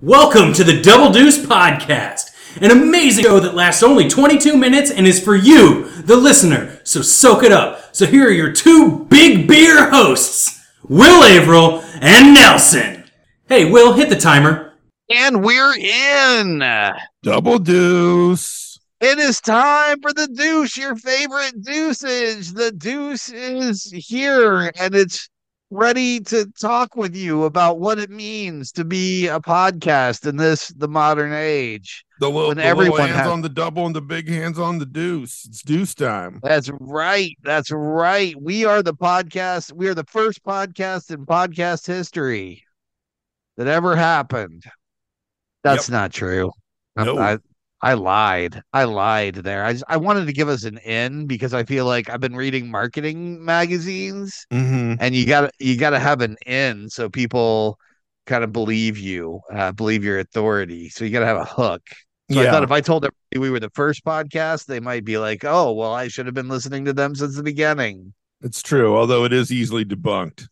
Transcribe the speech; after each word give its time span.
Welcome 0.00 0.52
to 0.52 0.62
the 0.62 0.80
Double 0.80 1.12
Deuce 1.12 1.44
Podcast, 1.44 2.30
an 2.62 2.70
amazing 2.70 3.24
show 3.24 3.40
that 3.40 3.56
lasts 3.56 3.82
only 3.82 4.08
22 4.08 4.56
minutes 4.56 4.92
and 4.92 5.08
is 5.08 5.20
for 5.20 5.34
you, 5.34 5.90
the 6.02 6.14
listener. 6.14 6.80
So 6.84 7.02
soak 7.02 7.42
it 7.42 7.50
up. 7.50 7.96
So 7.96 8.06
here 8.06 8.28
are 8.28 8.30
your 8.30 8.52
two 8.52 9.06
big 9.06 9.48
beer 9.48 9.90
hosts, 9.90 10.64
Will 10.88 11.24
Averill 11.24 11.80
and 12.00 12.32
Nelson. 12.32 13.10
Hey, 13.48 13.68
Will, 13.68 13.94
hit 13.94 14.08
the 14.08 14.14
timer. 14.14 14.74
And 15.10 15.42
we're 15.42 15.74
in. 15.76 16.62
Double 17.24 17.58
deuce. 17.58 18.78
It 19.00 19.18
is 19.18 19.40
time 19.40 20.00
for 20.00 20.12
the 20.12 20.28
deuce, 20.28 20.76
your 20.76 20.94
favorite 20.94 21.60
deuces. 21.64 22.52
The 22.52 22.70
deuce 22.70 23.30
is 23.30 23.90
here 23.90 24.70
and 24.78 24.94
it's 24.94 25.28
ready 25.70 26.20
to 26.20 26.46
talk 26.60 26.96
with 26.96 27.14
you 27.14 27.44
about 27.44 27.78
what 27.78 27.98
it 27.98 28.10
means 28.10 28.72
to 28.72 28.84
be 28.84 29.26
a 29.26 29.38
podcast 29.40 30.26
in 30.26 30.36
this 30.36 30.68
the 30.68 30.88
modern 30.88 31.32
age. 31.32 32.04
The 32.20 32.28
little, 32.28 32.48
When 32.48 32.56
the 32.56 32.64
everyone 32.64 33.00
hands 33.00 33.12
has- 33.16 33.26
on 33.28 33.42
the 33.42 33.48
double 33.48 33.86
and 33.86 33.94
the 33.94 34.00
big 34.00 34.28
hands 34.28 34.58
on 34.58 34.78
the 34.78 34.86
deuce. 34.86 35.44
It's 35.46 35.62
deuce 35.62 35.94
time. 35.94 36.40
That's 36.42 36.70
right. 36.80 37.36
That's 37.42 37.70
right. 37.70 38.34
We 38.40 38.64
are 38.64 38.82
the 38.82 38.94
podcast. 38.94 39.72
We 39.72 39.88
are 39.88 39.94
the 39.94 40.04
first 40.04 40.42
podcast 40.42 41.10
in 41.12 41.26
podcast 41.26 41.86
history 41.86 42.64
that 43.56 43.66
ever 43.66 43.94
happened. 43.94 44.64
That's 45.62 45.90
not 45.90 46.12
true. 46.12 46.50
No. 46.96 47.18
I, 47.18 47.38
I 47.80 47.94
lied. 47.94 48.60
I 48.72 48.84
lied 48.84 49.36
there. 49.36 49.64
I 49.64 49.72
just, 49.72 49.84
I 49.88 49.96
wanted 49.98 50.26
to 50.26 50.32
give 50.32 50.48
us 50.48 50.64
an 50.64 50.78
in 50.78 51.26
because 51.26 51.54
I 51.54 51.62
feel 51.64 51.84
like 51.86 52.10
I've 52.10 52.20
been 52.20 52.34
reading 52.34 52.70
marketing 52.70 53.44
magazines 53.44 54.46
Mm-hmm. 54.52 54.94
and 55.00 55.14
you 55.14 55.26
got 55.26 55.42
to 55.42 55.50
you 55.60 55.76
got 55.76 55.90
to 55.90 55.98
have 56.00 56.20
an 56.20 56.36
in 56.46 56.88
so 56.90 57.08
people 57.08 57.78
kind 58.26 58.42
of 58.44 58.52
believe 58.52 58.98
you, 58.98 59.40
uh, 59.52 59.72
believe 59.72 60.02
your 60.04 60.18
authority. 60.18 60.88
So 60.88 61.04
you 61.04 61.10
got 61.12 61.20
to 61.20 61.26
have 61.26 61.36
a 61.38 61.44
hook. 61.44 61.82
So 62.30 62.40
I 62.40 62.50
thought 62.50 62.62
if 62.62 62.70
I 62.72 62.80
told 62.82 63.04
everybody 63.06 63.38
we 63.38 63.48
were 63.50 63.60
the 63.60 63.70
first 63.70 64.04
podcast, 64.04 64.66
they 64.66 64.80
might 64.80 65.02
be 65.04 65.16
like, 65.16 65.44
"Oh, 65.46 65.72
well, 65.72 65.94
I 65.94 66.08
should 66.08 66.26
have 66.26 66.34
been 66.34 66.48
listening 66.48 66.84
to 66.84 66.92
them 66.92 67.14
since 67.14 67.36
the 67.36 67.42
beginning." 67.42 68.12
It's 68.42 68.60
true, 68.62 68.94
although 68.96 69.24
it 69.24 69.32
is 69.32 69.50
easily 69.50 69.84
debunked. 69.86 70.46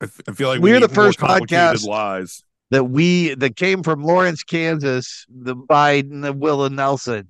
I, 0.00 0.06
f- 0.06 0.20
I 0.28 0.32
feel 0.32 0.48
like 0.48 0.60
We're 0.60 0.74
we 0.74 0.80
the 0.80 0.88
first 0.88 1.20
podcast- 1.20 1.86
lies. 1.86 2.42
That 2.72 2.84
we 2.84 3.34
that 3.34 3.56
came 3.56 3.82
from 3.82 4.02
Lawrence, 4.02 4.42
Kansas, 4.42 5.26
the 5.28 5.54
Biden, 5.54 6.22
the 6.22 6.32
Will 6.32 6.64
and 6.64 6.74
Nelson. 6.74 7.28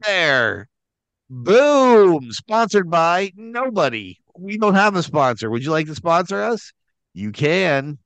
There, 0.00 0.68
boom, 1.30 2.32
sponsored 2.32 2.90
by 2.90 3.30
nobody. 3.36 4.18
We 4.36 4.58
don't 4.58 4.74
have 4.74 4.96
a 4.96 5.04
sponsor. 5.04 5.50
Would 5.50 5.64
you 5.64 5.70
like 5.70 5.86
to 5.86 5.94
sponsor 5.94 6.42
us? 6.42 6.72
You 7.14 7.30
can. 7.30 7.98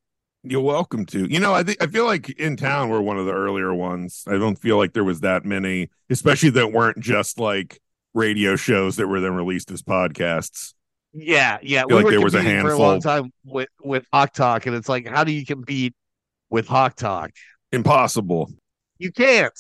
You're 0.43 0.61
welcome 0.61 1.07
to. 1.07 1.25
You 1.33 1.41
know, 1.41 1.55
I 1.55 1.63
think 1.63 1.83
I 1.83 1.87
feel 1.87 2.05
like 2.05 2.29
in 2.39 2.59
town 2.59 2.91
we're 2.91 3.01
one 3.01 3.17
of 3.17 3.25
the 3.25 3.33
earlier 3.33 3.73
ones. 3.73 4.25
I 4.29 4.33
don't 4.33 4.57
feel 4.57 4.77
like 4.77 4.93
there 4.93 5.03
was 5.03 5.21
that 5.21 5.47
many, 5.47 5.89
especially 6.11 6.51
that 6.51 6.73
weren't 6.73 7.01
just 7.01 7.41
like 7.41 7.81
radio 8.13 8.55
shows 8.55 8.97
that 8.97 9.09
were 9.09 9.21
then 9.21 9.33
released 9.33 9.71
as 9.71 9.81
podcasts. 9.81 10.75
Yeah, 11.15 11.57
yeah. 11.63 11.85
feel 11.89 11.97
like 11.97 12.05
were 12.05 12.11
there 12.11 12.21
was 12.21 12.35
a 12.35 12.41
competing 12.41 12.61
for 12.61 12.73
a 12.73 12.79
long 12.79 13.01
time 13.01 13.33
with 13.47 13.71
with 13.83 14.05
Talk, 14.35 14.67
and 14.67 14.77
it's 14.77 14.91
like, 14.91 15.09
how 15.09 15.25
do 15.25 15.33
you 15.33 15.47
compete 15.47 15.95
with 16.57 16.67
Hawk 16.69 16.97
Talk? 16.97 17.31
Impossible. 17.71 18.51
You 18.99 19.13
can't. 19.13 19.53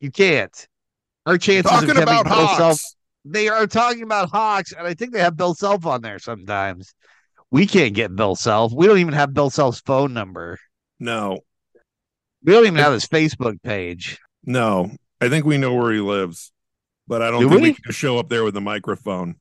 You 0.00 0.12
can't. 0.12 0.66
Our 1.26 1.36
chances 1.38 1.70
Talking 1.72 1.90
of 1.90 1.96
about 1.98 2.24
Bill 2.24 2.34
Hawks. 2.34 2.56
Self, 2.56 2.80
they 3.24 3.48
are 3.48 3.66
talking 3.66 4.04
about 4.04 4.30
Hawks, 4.30 4.70
and 4.72 4.86
I 4.86 4.94
think 4.94 5.12
they 5.12 5.18
have 5.20 5.36
Bill 5.36 5.54
Self 5.54 5.84
on 5.86 6.02
there 6.02 6.20
sometimes. 6.20 6.94
We 7.50 7.66
can't 7.66 7.94
get 7.94 8.14
Bill 8.14 8.36
Self. 8.36 8.72
We 8.72 8.86
don't 8.86 8.98
even 8.98 9.12
have 9.14 9.34
Bill 9.34 9.50
Self's 9.50 9.80
phone 9.80 10.14
number. 10.14 10.56
No, 11.00 11.40
We 12.44 12.52
don't 12.52 12.64
even 12.66 12.76
have 12.78 12.92
his 12.92 13.06
Facebook 13.06 13.60
page. 13.62 14.18
no. 14.44 14.90
I 15.22 15.28
think 15.28 15.44
we 15.44 15.58
know 15.58 15.74
where 15.74 15.92
he 15.92 16.00
lives, 16.00 16.50
but 17.06 17.20
I 17.22 17.30
don't 17.30 17.40
Do 17.42 17.48
think 17.50 17.60
we? 17.60 17.68
we? 17.70 17.74
can 17.74 17.92
show 17.92 18.18
up 18.18 18.28
there 18.30 18.42
with 18.44 18.56
a 18.56 18.60
microphone. 18.62 19.34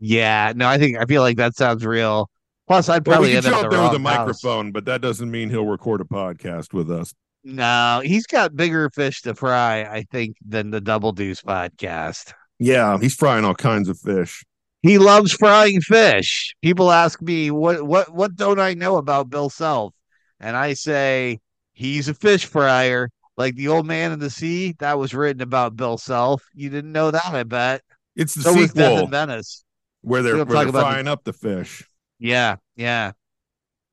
Yeah, 0.00 0.52
no, 0.56 0.66
I 0.68 0.78
think 0.78 0.96
I 0.96 1.04
feel 1.04 1.20
like 1.20 1.36
that 1.38 1.54
sounds 1.56 1.84
real. 1.84 2.30
Plus, 2.68 2.88
I'd 2.88 3.04
Well, 3.06 3.16
probably 3.16 3.30
we 3.30 3.36
end 3.36 3.46
show 3.46 3.50
up 3.52 3.58
up 3.58 3.64
at 3.64 3.70
the 3.70 3.76
there 3.76 3.84
with 3.86 3.94
a 3.96 3.98
microphone, 3.98 4.72
but 4.72 4.84
that 4.84 5.00
doesn't 5.00 5.30
mean 5.30 5.48
he'll 5.50 5.66
record 5.66 6.00
a 6.00 6.04
podcast 6.04 6.72
with 6.72 6.90
us. 6.90 7.14
No, 7.42 8.02
he's 8.04 8.26
got 8.26 8.54
bigger 8.54 8.90
fish 8.90 9.22
to 9.22 9.34
fry, 9.34 9.82
I 9.84 10.02
think, 10.10 10.36
than 10.46 10.70
the 10.70 10.80
Double 10.80 11.12
Deuce 11.12 11.40
podcast. 11.40 12.32
Yeah, 12.58 12.98
he's 12.98 13.14
frying 13.14 13.44
all 13.44 13.54
kinds 13.54 13.88
of 13.88 13.98
fish. 13.98 14.44
He 14.82 14.98
loves 14.98 15.32
frying 15.32 15.80
fish. 15.80 16.54
People 16.62 16.90
ask 16.92 17.20
me 17.22 17.50
what 17.50 17.82
what 17.84 18.12
what 18.14 18.36
don't 18.36 18.60
I 18.60 18.74
know 18.74 18.96
about 18.96 19.30
Bill 19.30 19.48
Self? 19.50 19.94
And 20.38 20.56
I 20.56 20.74
say 20.74 21.40
he's 21.72 22.08
a 22.08 22.14
fish 22.14 22.44
fryer, 22.44 23.08
like 23.36 23.54
the 23.56 23.68
old 23.68 23.86
man 23.86 24.12
in 24.12 24.18
the 24.18 24.30
sea. 24.30 24.74
That 24.78 24.98
was 24.98 25.14
written 25.14 25.40
about 25.42 25.74
Bill 25.74 25.96
Self. 25.98 26.44
You 26.54 26.68
didn't 26.70 26.92
know 26.92 27.10
that, 27.10 27.24
I 27.26 27.42
bet. 27.44 27.80
It's 28.14 28.34
the 28.34 28.42
So 28.42 28.52
was 28.54 28.72
Death 28.72 28.90
sequel 28.90 29.04
in 29.06 29.10
Venice. 29.10 29.64
where 30.02 30.22
they're, 30.22 30.36
where 30.36 30.44
they're 30.44 30.54
about 30.68 30.72
the- 30.72 30.80
frying 30.80 31.08
up 31.08 31.24
the 31.24 31.32
fish. 31.32 31.87
Yeah, 32.18 32.56
yeah. 32.76 33.12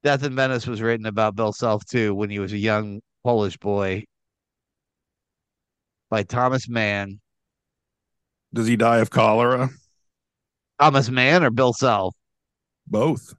Death 0.04 0.24
in 0.24 0.36
Venice 0.36 0.68
was 0.68 0.82
written 0.82 1.06
about 1.06 1.36
Bill 1.36 1.54
Self 1.54 1.86
too 1.86 2.14
when 2.14 2.30
he 2.30 2.40
was 2.40 2.54
a 2.54 2.58
young 2.58 3.02
Polish 3.24 3.58
boy 3.58 4.04
by 6.10 6.24
Thomas 6.24 6.68
Mann. 6.70 7.20
Does 8.54 8.68
he 8.68 8.76
die 8.76 9.00
of 9.00 9.10
cholera? 9.10 9.70
Thomas 10.80 11.10
Mann 11.10 11.44
or 11.44 11.50
Bill 11.50 11.74
Self? 11.74 12.16
Both, 12.88 13.34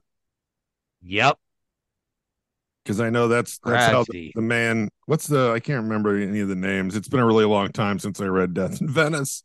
Yep. 1.01 1.37
because 2.83 2.99
I 2.99 3.09
know 3.09 3.29
that's 3.29 3.59
that's 3.59 3.85
how 3.91 4.03
the, 4.09 4.31
the 4.35 4.41
man. 4.41 4.89
What's 5.05 5.27
the? 5.27 5.51
I 5.51 5.61
can't 5.61 5.83
remember 5.83 6.17
any 6.17 6.41
of 6.41 6.49
the 6.49 6.55
names. 6.55 6.97
It's 6.97 7.07
been 7.07 7.21
a 7.21 7.25
really 7.25 7.45
long 7.45 7.69
time 7.71 7.97
since 7.99 8.19
I 8.19 8.25
read 8.25 8.53
Death 8.53 8.81
in 8.81 8.89
Venice. 8.89 9.43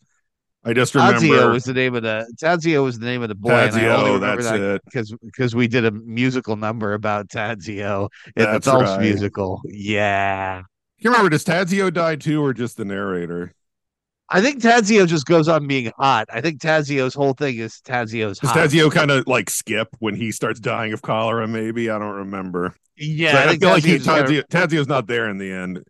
I 0.65 0.73
just 0.73 0.95
remember 0.95 1.19
Tadzio 1.19 1.53
was 1.53 1.65
the 1.65 1.73
name 1.73 1.95
of 1.95 2.03
the 2.03 2.33
Tadzio 2.41 2.85
was 2.85 2.99
the 2.99 3.07
name 3.07 3.23
of 3.23 3.29
the 3.29 3.35
boy. 3.35 3.51
and 3.51 3.75
I 3.75 3.87
only 3.97 4.11
Tadzio. 4.13 4.21
That's 4.21 4.51
that 4.51 4.61
it. 4.61 4.83
because 4.85 5.13
because 5.13 5.55
we 5.57 5.67
did 5.67 5.85
a 5.85 5.91
musical 5.91 6.57
number 6.57 6.95
about 6.95 7.29
Tadzio 7.29 8.09
in 8.37 8.45
That's 8.45 8.65
the 8.65 8.71
Phelps 8.71 8.91
right. 8.91 9.01
musical. 9.01 9.61
Yeah, 9.65 10.63
You 10.99 11.11
remember? 11.11 11.31
Does 11.31 11.45
Tadzio 11.45 11.93
die 11.93 12.17
too, 12.17 12.45
or 12.45 12.55
just 12.55 12.77
the 12.77 12.85
narrator? 12.85 13.53
I 14.29 14.41
think 14.41 14.63
Tadzio 14.63 15.07
just 15.07 15.27
goes 15.27 15.49
on 15.49 15.67
being 15.67 15.93
hot. 15.99 16.29
I 16.33 16.41
think 16.41 16.61
Tadzio's 16.61 17.13
whole 17.13 17.35
thing 17.35 17.59
is 17.59 17.81
Tadzio's 17.85 18.39
Does 18.39 18.51
hot. 18.51 18.59
Tadzio 18.59 18.91
kind 18.91 19.11
of 19.11 19.27
like 19.27 19.51
skip 19.51 19.89
when 19.99 20.15
he 20.15 20.31
starts 20.31 20.61
dying 20.61 20.93
of 20.93 21.03
cholera? 21.03 21.47
Maybe 21.49 21.91
I 21.91 21.99
don't 21.99 22.15
remember. 22.15 22.75
yeah, 22.97 23.37
I, 23.37 23.51
I, 23.51 23.57
feel 23.57 23.69
like 23.69 23.83
Tadzio 23.83 23.87
he, 23.87 23.99
Tadzio, 23.99 24.43
Tadzio's 24.49 24.89
not 24.89 25.09
there 25.09 25.29
in 25.29 25.39
the 25.39 25.51
end. 25.51 25.83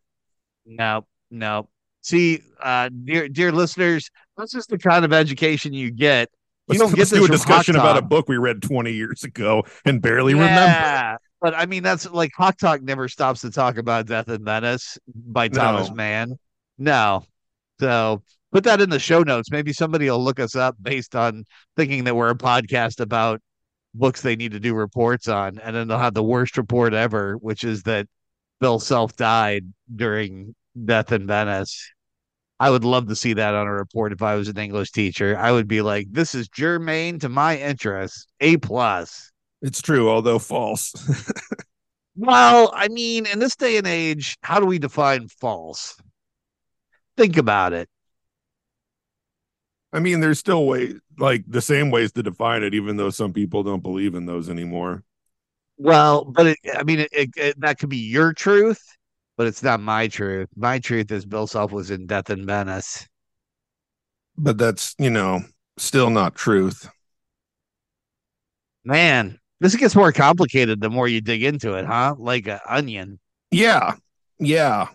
No, 0.65 1.07
no. 1.31 1.69
See, 2.01 2.41
uh, 2.61 2.89
dear 2.89 3.29
dear 3.29 3.53
listeners, 3.53 4.11
this 4.39 4.55
is 4.55 4.67
the 4.67 4.79
kind 4.79 5.05
of 5.05 5.13
education 5.13 5.73
you 5.73 5.91
get. 5.91 6.29
You 6.69 6.79
Let's, 6.79 6.93
don't 6.93 6.95
get 6.97 7.09
do 7.09 7.25
a 7.25 7.29
discussion 7.29 7.77
about 7.77 7.97
a 7.97 8.03
book 8.03 8.29
we 8.29 8.37
read 8.37 8.63
20 8.63 8.93
years 8.93 9.25
ago 9.25 9.65
and 9.85 10.01
barely 10.01 10.35
remember. 10.35 10.53
Yeah, 10.53 11.17
but 11.41 11.55
I 11.55 11.67
mean 11.67 11.83
that's 11.83 12.09
like 12.11 12.31
Hawk 12.37 12.57
Talk 12.57 12.83
never 12.83 13.09
stops 13.09 13.41
to 13.41 13.51
talk 13.51 13.77
about 13.77 14.07
Death 14.07 14.29
in 14.29 14.45
Venice 14.45 14.97
by 15.13 15.49
Thomas 15.49 15.89
No. 15.89 15.95
Mann. 15.95 16.39
No, 16.79 17.25
so 17.81 18.23
put 18.53 18.65
that 18.65 18.81
in 18.81 18.91
the 18.91 18.99
show 18.99 19.23
notes. 19.23 19.51
Maybe 19.51 19.73
somebody 19.73 20.09
will 20.09 20.23
look 20.23 20.39
us 20.39 20.55
up 20.55 20.77
based 20.81 21.17
on 21.17 21.45
thinking 21.77 22.05
that 22.05 22.15
we're 22.15 22.31
a 22.31 22.35
podcast 22.37 23.01
about 23.01 23.41
books 23.95 24.23
they 24.23 24.37
need 24.37 24.53
to 24.53 24.61
do 24.61 24.75
reports 24.75 25.29
on, 25.29 25.59
and 25.59 25.75
then 25.75 25.89
they'll 25.89 25.99
have 25.99 26.15
the 26.15 26.23
worst 26.23 26.57
report 26.57 26.95
ever, 26.95 27.35
which 27.35 27.65
is 27.65 27.83
that 27.83 28.07
Bill 28.61 28.79
Self 28.79 29.17
died 29.17 29.65
during 29.95 30.55
Death 30.85 31.13
in 31.13 31.27
Venice. 31.27 31.93
I 32.63 32.71
would 32.71 32.85
love 32.85 33.09
to 33.09 33.17
see 33.17 33.35
that 33.35 33.55
on 33.55 33.67
a 33.67 33.73
report 33.73 34.13
if 34.13 34.23
I 34.23 34.37
was 34.37 34.49
an 34.49 34.57
English 34.57 34.93
teacher. 34.93 35.37
I 35.37 35.53
would 35.53 35.69
be 35.69 35.83
like, 35.83 36.07
"This 36.13 36.35
is 36.35 36.49
germane 36.49 37.19
to 37.21 37.29
my 37.29 37.59
interests. 37.59 38.27
A 38.41 38.57
plus." 38.57 39.33
It's 39.63 39.83
true, 39.83 40.09
although 40.11 40.39
false. 40.39 40.93
Well, 42.17 42.73
I 42.75 42.89
mean, 42.89 43.27
in 43.27 43.39
this 43.39 43.55
day 43.57 43.77
and 43.77 43.87
age, 43.87 44.39
how 44.43 44.61
do 44.61 44.67
we 44.67 44.79
define 44.79 45.29
false? 45.29 45.95
Think 47.17 47.37
about 47.37 47.73
it. 47.73 47.89
I 49.93 50.01
mean, 50.01 50.21
there's 50.21 50.39
still 50.39 50.67
ways, 50.67 50.95
like 51.19 51.45
the 51.47 51.61
same 51.61 51.91
ways 51.91 52.13
to 52.13 52.23
define 52.23 52.63
it, 52.63 52.75
even 52.75 52.97
though 52.97 53.11
some 53.11 53.33
people 53.33 53.63
don't 53.63 53.83
believe 53.83 54.15
in 54.15 54.25
those 54.27 54.49
anymore. 54.49 55.05
Well, 55.77 56.25
but 56.25 56.47
it, 56.49 56.59
I 56.77 56.83
mean, 56.85 57.01
it, 57.01 57.09
it, 57.13 57.31
it- 57.37 57.61
that 57.61 57.79
could 57.79 57.89
be 57.89 57.97
your 57.99 58.33
truth, 58.33 58.81
but 59.37 59.47
it's 59.47 59.63
not 59.63 59.81
my 59.81 60.09
truth. 60.09 60.49
My 60.57 60.79
truth 60.79 61.11
is 61.11 61.25
Bill 61.25 61.47
Self 61.47 61.73
was 61.73 61.91
in 61.91 62.07
Death 62.07 62.31
and 62.31 62.47
Venice. 62.47 63.07
But 64.37 64.59
that's, 64.59 64.95
you 64.99 65.11
know, 65.11 65.41
still 65.77 66.11
not 66.11 66.35
truth. 66.35 66.89
Man, 68.85 69.39
this 69.61 69.77
gets 69.77 69.95
more 69.95 70.13
complicated 70.13 70.81
the 70.81 70.91
more 70.91 71.07
you 71.07 71.21
dig 71.21 71.45
into 71.45 71.75
it, 71.75 71.85
huh? 71.87 72.17
Like 72.19 72.49
an 72.49 72.61
onion. 72.69 73.21
Yeah. 73.51 73.95
Yeah. 74.39 74.89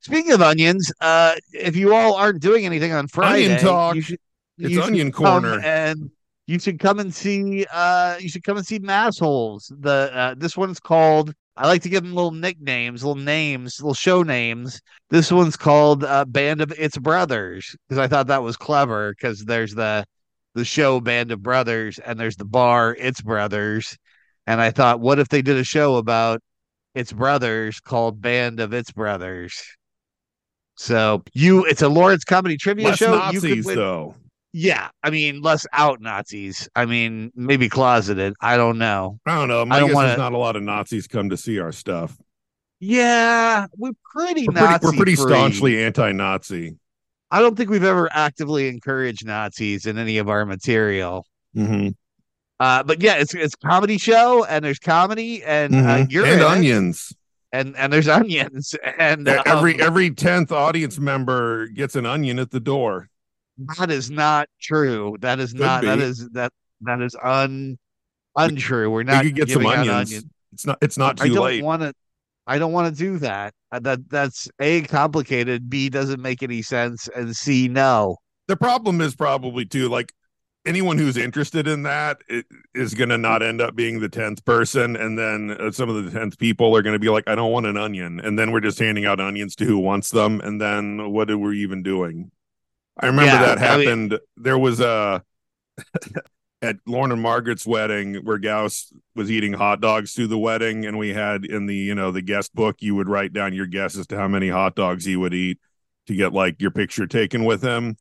Speaking 0.00 0.32
of 0.32 0.42
onions, 0.42 0.92
uh, 1.00 1.34
if 1.52 1.76
you 1.76 1.94
all 1.94 2.14
aren't 2.14 2.42
doing 2.42 2.66
anything 2.66 2.92
on 2.92 3.08
Friday, 3.08 3.58
talk. 3.58 3.96
you 3.96 4.02
should. 4.02 4.18
It's 4.58 4.78
onion 4.78 5.10
corner. 5.10 5.60
and 5.60 6.10
you 6.46 6.58
should 6.58 6.78
come 6.78 6.98
and 6.98 7.14
see. 7.14 7.64
Uh, 7.72 8.16
you 8.20 8.28
should 8.28 8.44
come 8.44 8.56
and 8.56 8.66
see 8.66 8.78
Massholes. 8.78 9.72
The 9.80 10.10
uh, 10.12 10.34
this 10.36 10.56
one's 10.56 10.80
called. 10.80 11.32
I 11.56 11.66
like 11.68 11.82
to 11.82 11.88
give 11.88 12.02
them 12.02 12.14
little 12.14 12.32
nicknames, 12.32 13.04
little 13.04 13.22
names, 13.22 13.80
little 13.80 13.94
show 13.94 14.22
names. 14.24 14.80
This 15.10 15.30
one's 15.30 15.56
called 15.56 16.02
uh, 16.02 16.24
Band 16.24 16.60
of 16.60 16.72
Its 16.72 16.98
Brothers 16.98 17.76
because 17.88 17.98
I 17.98 18.08
thought 18.08 18.26
that 18.26 18.42
was 18.42 18.56
clever 18.56 19.12
because 19.12 19.44
there's 19.44 19.74
the 19.74 20.04
the 20.54 20.64
show 20.64 21.00
Band 21.00 21.30
of 21.32 21.42
Brothers 21.42 21.98
and 21.98 22.18
there's 22.18 22.36
the 22.36 22.44
bar 22.44 22.96
Its 22.98 23.20
Brothers, 23.20 23.96
and 24.46 24.60
I 24.60 24.70
thought, 24.70 25.00
what 25.00 25.18
if 25.18 25.28
they 25.28 25.42
did 25.42 25.56
a 25.56 25.64
show 25.64 25.96
about 25.96 26.40
its 26.94 27.12
brothers 27.12 27.80
called 27.80 28.20
Band 28.20 28.60
of 28.60 28.72
Its 28.72 28.92
Brothers? 28.92 29.62
So 30.76 31.22
you, 31.32 31.64
it's 31.64 31.82
a 31.82 31.88
Lawrence 31.88 32.24
comedy 32.24 32.56
trivia 32.56 32.88
Less 32.88 32.98
show. 32.98 33.12
you 33.14 33.18
Nazis 33.18 33.42
could 33.42 33.64
win- 33.66 33.76
though. 33.76 34.14
Yeah, 34.56 34.88
I 35.02 35.10
mean, 35.10 35.42
less 35.42 35.66
out 35.72 36.00
Nazis. 36.00 36.68
I 36.76 36.86
mean, 36.86 37.32
maybe 37.34 37.68
closeted. 37.68 38.34
I 38.40 38.56
don't 38.56 38.78
know. 38.78 39.18
I 39.26 39.34
don't 39.34 39.48
know. 39.48 39.64
My 39.66 39.76
I 39.76 39.80
don't 39.80 39.88
guess 39.88 39.94
wanna- 39.96 40.08
there's 40.08 40.18
not 40.18 40.32
a 40.32 40.38
lot 40.38 40.54
of 40.54 40.62
Nazis 40.62 41.08
come 41.08 41.28
to 41.30 41.36
see 41.36 41.58
our 41.58 41.72
stuff. 41.72 42.16
Yeah, 42.80 43.66
we're 43.76 43.92
pretty 44.12 44.46
We're 44.48 44.54
pretty, 44.54 44.78
we're 44.86 44.92
pretty 44.92 45.14
free. 45.16 45.26
staunchly 45.32 45.82
anti-Nazi. 45.84 46.76
I 47.30 47.40
don't 47.40 47.56
think 47.56 47.70
we've 47.70 47.82
ever 47.84 48.08
actively 48.12 48.68
encouraged 48.68 49.26
Nazis 49.26 49.86
in 49.86 49.98
any 49.98 50.18
of 50.18 50.28
our 50.28 50.44
material. 50.46 51.26
Mm-hmm. 51.56 51.88
Uh, 52.60 52.82
but 52.84 53.02
yeah, 53.02 53.14
it's 53.14 53.34
it's 53.34 53.54
a 53.54 53.66
comedy 53.66 53.98
show, 53.98 54.44
and 54.44 54.64
there's 54.64 54.78
comedy, 54.78 55.42
and 55.42 55.74
uh, 55.74 56.06
you're 56.08 56.24
Mm-hmm. 56.24 56.32
and 56.32 56.40
in 56.40 56.46
it, 56.46 56.50
onions. 56.50 57.12
and 57.52 57.76
and 57.76 57.92
there's 57.92 58.06
onions, 58.20 58.74
and 58.98 59.26
every 59.26 59.74
um, 59.74 59.80
every 59.80 60.10
tenth 60.10 60.52
audience 60.52 60.98
member 60.98 61.66
gets 61.68 61.96
an 61.96 62.06
onion 62.06 62.38
at 62.38 62.50
the 62.50 62.60
door. 62.60 63.08
That 63.78 63.90
is 63.90 64.10
not 64.10 64.48
true. 64.60 65.16
That 65.20 65.38
is 65.40 65.52
Could 65.52 65.60
not. 65.62 65.82
That 65.84 65.98
be. 65.98 66.04
is 66.04 66.28
that 66.32 66.52
that 66.82 67.00
is 67.00 67.16
un 67.22 67.78
untrue. 68.36 68.90
We're 68.90 68.98
We 68.98 69.04
not 69.04 69.24
could 69.24 69.34
get 69.34 69.50
some 69.50 69.64
onions. 69.66 69.88
onions. 70.12 70.24
It's 70.52 70.66
not. 70.66 70.78
It's 70.82 70.98
not 70.98 71.16
too 71.18 71.24
I 71.24 71.28
don't 71.28 71.44
late. 71.44 71.64
want 71.64 71.82
to. 71.82 71.92
I 72.46 72.58
don't 72.58 72.72
want 72.72 72.94
to 72.94 72.98
do 72.98 73.18
that. 73.18 73.54
Uh, 73.72 73.80
That 73.80 74.08
that's 74.10 74.48
a 74.60 74.82
complicated. 74.82 75.70
B 75.70 75.88
doesn't 75.88 76.20
make 76.20 76.42
any 76.42 76.62
sense, 76.62 77.08
and 77.14 77.34
C 77.34 77.68
no. 77.68 78.16
the 78.48 78.56
problem 78.56 79.00
is 79.00 79.14
probably 79.16 79.64
too 79.64 79.88
like 79.88 80.12
anyone 80.66 80.96
who's 80.98 81.16
interested 81.18 81.68
in 81.68 81.82
that 81.82 82.22
i- 82.30 82.42
going 82.94 83.10
to 83.10 83.18
not 83.18 83.42
end 83.42 83.60
up 83.60 83.74
being 83.76 84.00
the 84.00 84.08
10th 84.08 84.42
person 84.46 84.96
and 84.96 85.18
then 85.18 85.50
uh, 85.60 85.70
some 85.70 85.90
of 85.90 86.04
the 86.10 86.18
10th 86.18 86.38
people 86.38 86.74
are 86.74 86.80
going 86.80 86.94
to 86.94 86.98
be 86.98 87.10
like 87.10 87.24
i 87.26 87.34
don't 87.34 87.52
want 87.52 87.66
an 87.66 87.76
onion 87.76 88.18
and 88.20 88.38
then 88.38 88.50
we're 88.50 88.60
just 88.60 88.78
handing 88.78 89.04
out 89.04 89.20
onions 89.20 89.54
to 89.54 89.66
who 89.66 89.78
wants 89.78 90.08
them 90.10 90.40
and 90.40 90.58
then 90.62 91.10
what 91.12 91.30
are 91.30 91.36
we 91.36 91.58
even 91.60 91.82
doing 91.82 92.30
i 93.00 93.06
remember 93.06 93.32
Yeah, 93.32 93.54
that 93.54 93.58
I 93.58 93.76
mean- 93.78 93.86
happened 93.86 94.18
there 94.36 94.58
was 94.58 94.80
a 94.80 95.22
at 96.62 96.76
Lorne 96.86 97.12
and 97.12 97.20
Margaret's 97.20 97.66
wedding 97.66 98.14
where 98.24 98.38
Gauss 98.38 98.92
was 99.14 99.30
eating 99.30 99.52
hot 99.52 99.80
dogs 99.80 100.12
through 100.12 100.28
the 100.28 100.38
wedding 100.38 100.86
and 100.86 100.96
we 100.98 101.12
had 101.12 101.44
in 101.44 101.66
the 101.66 101.74
you 101.74 101.94
know 101.94 102.10
the 102.10 102.22
guest 102.22 102.54
book 102.54 102.76
you 102.80 102.94
would 102.94 103.08
write 103.08 103.32
down 103.32 103.52
your 103.52 103.66
guess 103.66 103.96
as 103.98 104.06
to 104.08 104.16
how 104.16 104.28
many 104.28 104.48
hot 104.48 104.74
dogs 104.74 105.04
he 105.04 105.16
would 105.16 105.34
eat 105.34 105.58
to 106.06 106.14
get 106.14 106.32
like 106.32 106.60
your 106.62 106.70
picture 106.70 107.06
taken 107.06 107.44
with 107.44 107.62
him 107.62 107.96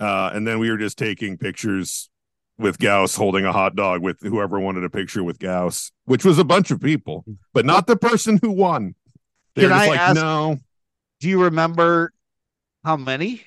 uh, 0.00 0.30
and 0.32 0.46
then 0.46 0.58
we 0.58 0.70
were 0.70 0.78
just 0.78 0.96
taking 0.96 1.36
pictures 1.36 2.08
with 2.56 2.78
Gauss 2.78 3.14
holding 3.16 3.44
a 3.44 3.52
hot 3.52 3.74
dog 3.76 4.00
with 4.02 4.20
whoever 4.20 4.58
wanted 4.60 4.84
a 4.84 4.90
picture 4.90 5.22
with 5.24 5.38
Gauss, 5.38 5.92
which 6.06 6.24
was 6.24 6.38
a 6.38 6.44
bunch 6.44 6.70
of 6.72 6.80
people, 6.80 7.24
but 7.52 7.64
not 7.66 7.86
the 7.86 7.96
person 7.96 8.38
who 8.42 8.50
won. 8.50 8.94
They 9.54 9.62
Can 9.62 9.70
just 9.70 9.80
I 9.82 9.86
like, 9.88 9.98
ask- 10.00 10.14
no. 10.16 10.56
Do 11.20 11.28
you 11.28 11.42
remember 11.44 12.12
how 12.84 12.96
many? 12.96 13.42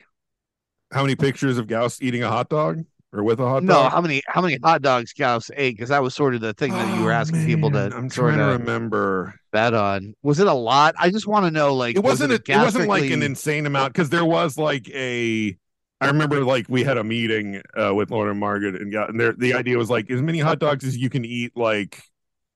How 0.92 1.02
many 1.02 1.16
pictures 1.16 1.58
of 1.58 1.68
Gauss 1.68 2.02
eating 2.02 2.24
a 2.24 2.28
hot 2.30 2.50
dog 2.50 2.84
or 3.14 3.24
with 3.24 3.40
a 3.40 3.46
hot 3.48 3.64
No, 3.64 3.74
dog? 3.74 3.84
No, 3.86 3.90
how 3.90 4.02
many? 4.02 4.22
How 4.28 4.42
many 4.42 4.58
hot 4.64 4.82
dogs 4.82 5.14
Gauss 5.14 5.50
ate? 5.56 5.76
Because 5.76 5.90
that 5.90 6.04
was 6.04 6.14
sort 6.14 6.36
of 6.36 6.42
the 6.42 6.54
thing 6.54 6.72
that 6.72 6.98
you 6.98 7.04
were 7.06 7.12
Oh, 7.12 7.16
asking 7.16 7.46
people 7.46 7.70
man, 7.70 7.92
to 7.92 7.98
I'm 7.98 8.10
trying 8.10 8.38
to 8.38 8.46
remember. 8.46 9.36
that 9.54 9.74
on. 9.74 10.16
Was 10.24 10.40
it 10.40 10.48
a 10.48 10.54
lot? 10.54 10.96
I 11.00 11.10
just 11.10 11.28
want 11.28 11.46
to 11.46 11.52
know. 11.52 11.76
Like, 11.76 11.96
It 11.96 12.04
wasn't. 12.04 12.32
Was 12.32 12.40
a, 12.40 12.52
it 12.52 12.58
wasn't 12.58 12.88
like 12.90 13.10
an 13.12 13.24
insane 13.24 13.66
amount 13.66 13.94
because 13.94 14.10
there 14.10 14.26
was 14.26 14.58
like 14.58 14.90
a. 14.90 15.58
I 16.00 16.08
remember 16.08 16.44
like 16.44 16.66
we 16.68 16.84
had 16.84 16.98
a 16.98 17.04
meeting 17.04 17.62
uh, 17.80 17.94
with 17.94 18.10
Lauren 18.10 18.32
and 18.32 18.40
Margaret 18.40 18.82
and 18.82 18.92
got 18.92 19.10
and 19.12 19.20
there 19.20 19.34
the 19.34 19.54
idea 19.54 19.78
was 19.78 19.90
like 19.90 20.10
as 20.10 20.20
many 20.20 20.40
hot 20.40 20.58
dogs 20.58 20.84
as 20.84 20.98
you 20.98 21.12
can 21.12 21.24
eat 21.24 21.56
like 21.56 22.02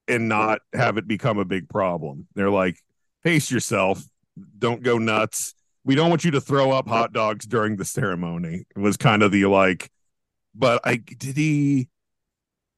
and 0.07 0.27
not 0.27 0.61
have 0.73 0.97
it 0.97 1.07
become 1.07 1.37
a 1.37 1.45
big 1.45 1.69
problem. 1.69 2.27
They're 2.33 2.49
like 2.49 2.79
pace 3.23 3.51
yourself, 3.51 4.03
don't 4.57 4.81
go 4.81 4.97
nuts. 4.97 5.53
We 5.85 5.95
don't 5.95 6.09
want 6.09 6.25
you 6.25 6.31
to 6.31 6.41
throw 6.41 6.71
up 6.71 6.87
hot 6.87 7.13
dogs 7.13 7.45
during 7.45 7.77
the 7.77 7.85
ceremony. 7.85 8.65
It 8.75 8.79
was 8.79 8.97
kind 8.97 9.23
of 9.23 9.31
the 9.31 9.45
like, 9.45 9.89
but 10.53 10.81
I 10.83 10.97
did 10.97 11.37
he 11.37 11.89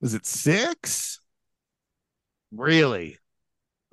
was 0.01 0.13
it 0.13 0.25
six? 0.25 1.19
really. 2.51 3.17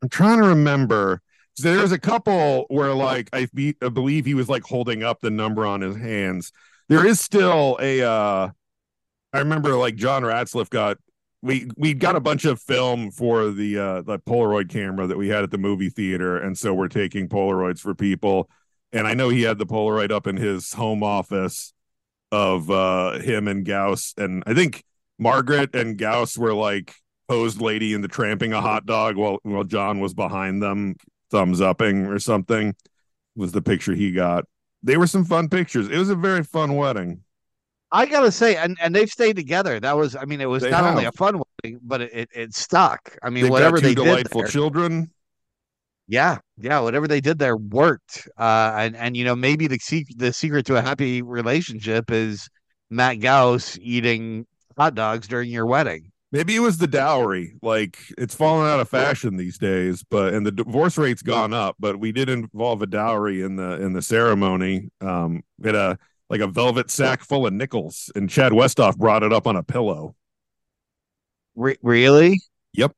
I'm 0.03 0.09
trying 0.09 0.41
to 0.41 0.49
remember. 0.49 1.21
There's 1.59 1.93
a 1.93 1.99
couple 1.99 2.67
where 2.69 2.93
like 2.93 3.31
I, 3.33 3.47
be, 3.55 3.77
I 3.81 3.89
believe 3.89 4.27
he 4.27 4.35
was 4.35 4.49
like 4.49 4.65
holding 4.65 5.03
up 5.03 5.21
the 5.21 5.31
number 5.31 5.65
on 5.67 5.81
his 5.81 5.97
hands. 5.97 6.53
There 6.89 7.07
is 7.07 7.21
still 7.21 7.79
a 7.81 8.03
uh 8.03 8.51
I 9.33 9.39
remember 9.39 9.75
like 9.77 9.97
John 9.97 10.23
Ratzliff 10.23 10.71
got 10.71 10.99
we 11.43 11.69
we 11.77 11.95
got 11.95 12.17
a 12.17 12.21
bunch 12.21 12.45
of 12.45 12.61
film 12.61 13.11
for 13.13 13.51
the 13.51 13.79
uh 13.79 14.03
the 14.03 14.19
Polaroid 14.19 14.69
camera 14.69 15.07
that 15.07 15.17
we 15.17 15.29
had 15.29 15.45
at 15.45 15.53
the 15.53 15.59
movie 15.59 15.91
theater 15.91 16.39
and 16.39 16.59
so 16.59 16.75
we're 16.75 16.89
taking 16.89 17.29
Polaroids 17.29 17.81
for 17.81 17.95
people 17.95 18.51
and 18.95 19.07
I 19.07 19.15
know 19.15 19.29
he 19.29 19.43
had 19.43 19.59
the 19.59 19.67
Polaroid 19.67 20.11
up 20.11 20.27
in 20.27 20.37
his 20.37 20.73
home 20.73 21.03
office 21.03 21.75
of 22.33 22.71
uh 22.71 23.19
him 23.19 23.47
and 23.49 23.67
Gauss 23.67 24.15
and 24.17 24.43
I 24.47 24.55
think 24.55 24.83
Margaret 25.19 25.75
and 25.75 25.99
Gauss 25.99 26.39
were 26.39 26.55
like 26.55 26.95
posed 27.29 27.61
lady 27.61 27.93
in 27.93 28.01
the 28.01 28.09
tramping 28.09 28.53
a 28.53 28.61
hot 28.61 28.87
dog 28.87 29.17
while 29.17 29.39
while 29.43 29.65
John 29.65 30.01
was 30.01 30.15
behind 30.15 30.63
them 30.63 30.97
thumbs 31.31 31.61
upping 31.61 32.07
or 32.07 32.19
something 32.19 32.75
was 33.37 33.53
the 33.53 33.63
picture 33.63 33.95
he 33.95 34.13
got. 34.13 34.45
They 34.83 34.97
were 34.97 35.07
some 35.07 35.25
fun 35.25 35.49
pictures. 35.49 35.89
It 35.89 35.99
was 35.99 36.11
a 36.11 36.15
very 36.15 36.45
fun 36.45 36.77
wedding. 36.77 37.23
I 37.91 38.07
gotta 38.07 38.33
say, 38.33 38.57
and 38.57 38.77
and 38.81 38.95
they've 38.95 39.09
stayed 39.09 39.37
together. 39.37 39.79
That 39.79 39.97
was, 39.97 40.17
I 40.17 40.25
mean, 40.25 40.41
it 40.41 40.47
was 40.47 40.65
They 40.65 40.71
not 40.71 40.85
only 40.85 41.05
a 41.05 41.13
fun 41.13 41.41
wedding, 41.63 41.79
but 41.83 42.01
it 42.01 42.11
it, 42.13 42.29
it 42.35 42.55
stuck. 42.55 43.17
I 43.23 43.31
mean, 43.31 43.45
They've 43.45 43.53
whatever 43.53 43.77
got 43.77 43.83
two 43.83 43.89
they 43.89 43.95
did 43.95 44.05
delightful 44.05 44.41
there, 44.43 44.51
children. 44.51 45.11
Yeah, 46.07 46.39
yeah, 46.59 46.81
whatever 46.81 47.09
they 47.09 47.21
did 47.21 47.39
there 47.39 47.57
worked. 47.57 48.29
Uh, 48.39 48.75
and 48.77 48.97
and 48.97 49.17
you 49.17 49.25
know, 49.25 49.37
maybe 49.37 49.67
the 49.67 49.79
secret 49.79 50.19
the 50.19 50.33
secret 50.33 50.67
to 50.67 50.77
a 50.77 50.83
happy 50.83 51.23
relationship 51.23 52.11
is 52.11 52.49
Matt 52.91 53.21
Gauss 53.21 53.79
eating 53.81 54.47
hot 54.77 54.95
dogs 54.95 55.27
during 55.27 55.51
your 55.51 55.67
wedding. 55.67 56.11
Maybe 56.33 56.57
it 56.57 56.61
was 56.61 56.79
the 56.79 56.89
dowry. 56.89 57.55
Like 57.63 57.97
it's 58.19 58.35
fallen 58.35 58.69
out 58.69 58.81
of 58.81 58.89
fashion 58.89 59.37
these 59.37 59.57
days, 59.57 60.05
but 60.09 60.35
and 60.35 60.45
the 60.45 60.51
divorce 60.51 60.99
rate's 60.99 61.23
gone 61.23 61.55
up. 61.55 61.77
But 61.79 62.01
we 62.01 62.13
did 62.13 62.29
involve 62.29 62.83
a 62.83 62.87
dowry 62.87 63.43
in 63.43 63.57
the 63.57 63.81
in 63.81 63.93
the 63.93 64.03
ceremony. 64.03 64.91
Um, 65.01 65.43
had 65.63 65.75
a 65.75 65.99
like 66.29 66.41
a 66.41 66.47
velvet 66.47 66.91
sack 66.91 67.23
full 67.23 67.47
of 67.47 67.53
nickels, 67.53 68.11
and 68.15 68.29
Chad 68.29 68.53
Westoff 68.53 68.97
brought 68.97 69.23
it 69.23 69.33
up 69.33 69.47
on 69.47 69.57
a 69.57 69.63
pillow. 69.63 70.17
Re- 71.55 71.79
really? 71.83 72.41
Yep. 72.73 72.93